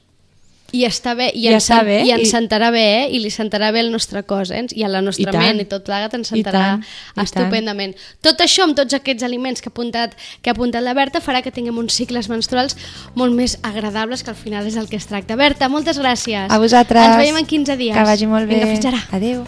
i 0.72 0.86
està 0.88 1.14
bé, 1.18 1.30
i, 1.36 1.46
I, 1.46 1.54
ens, 1.56 1.68
bé, 1.86 1.98
i 2.08 2.12
ens 2.16 2.24
i... 2.26 2.30
sentarà 2.32 2.72
bé, 2.72 2.84
eh? 3.02 3.04
i 3.16 3.20
li 3.24 3.32
sentarà 3.34 3.72
bé 3.76 3.82
el 3.84 3.92
nostre 3.92 4.24
cos, 4.28 4.54
eh? 4.56 4.64
i 4.78 4.86
a 4.88 4.92
la 4.92 5.02
nostra 5.04 5.34
I 5.34 5.38
ment, 5.38 5.60
i 5.64 5.68
tot 5.70 5.84
plegat 5.88 6.16
ens 6.18 6.32
sentarà 6.32 6.64
I 6.64 6.80
tant, 6.80 6.86
estupendament. 7.26 7.96
Tot 8.24 8.44
això, 8.44 8.68
amb 8.68 8.78
tots 8.80 8.96
aquests 8.98 9.28
aliments 9.28 9.64
que 9.64 9.72
ha, 9.72 9.76
apuntat, 9.76 10.16
que 10.42 10.52
ha 10.52 10.56
apuntat 10.56 10.86
la 10.86 10.96
Berta, 10.98 11.24
farà 11.24 11.44
que 11.44 11.52
tinguem 11.52 11.78
uns 11.82 11.98
cicles 12.00 12.32
menstruals 12.32 12.78
molt 13.20 13.36
més 13.36 13.58
agradables, 13.68 14.24
que 14.24 14.32
al 14.32 14.40
final 14.40 14.68
és 14.68 14.80
el 14.80 14.88
que 14.92 15.00
es 15.02 15.10
tracta. 15.12 15.36
Berta, 15.40 15.70
moltes 15.72 16.00
gràcies. 16.00 16.48
A 16.48 16.62
vosaltres. 16.62 17.12
Ens 17.12 17.20
veiem 17.20 17.42
en 17.44 17.50
15 17.56 17.80
dies. 17.82 17.98
Que 17.98 18.08
vagi 18.08 18.32
molt 18.32 18.48
bé. 18.48 18.62
Vinga, 18.62 18.76
fins 18.78 18.94
ara. 18.94 19.08
Adéu. 19.20 19.48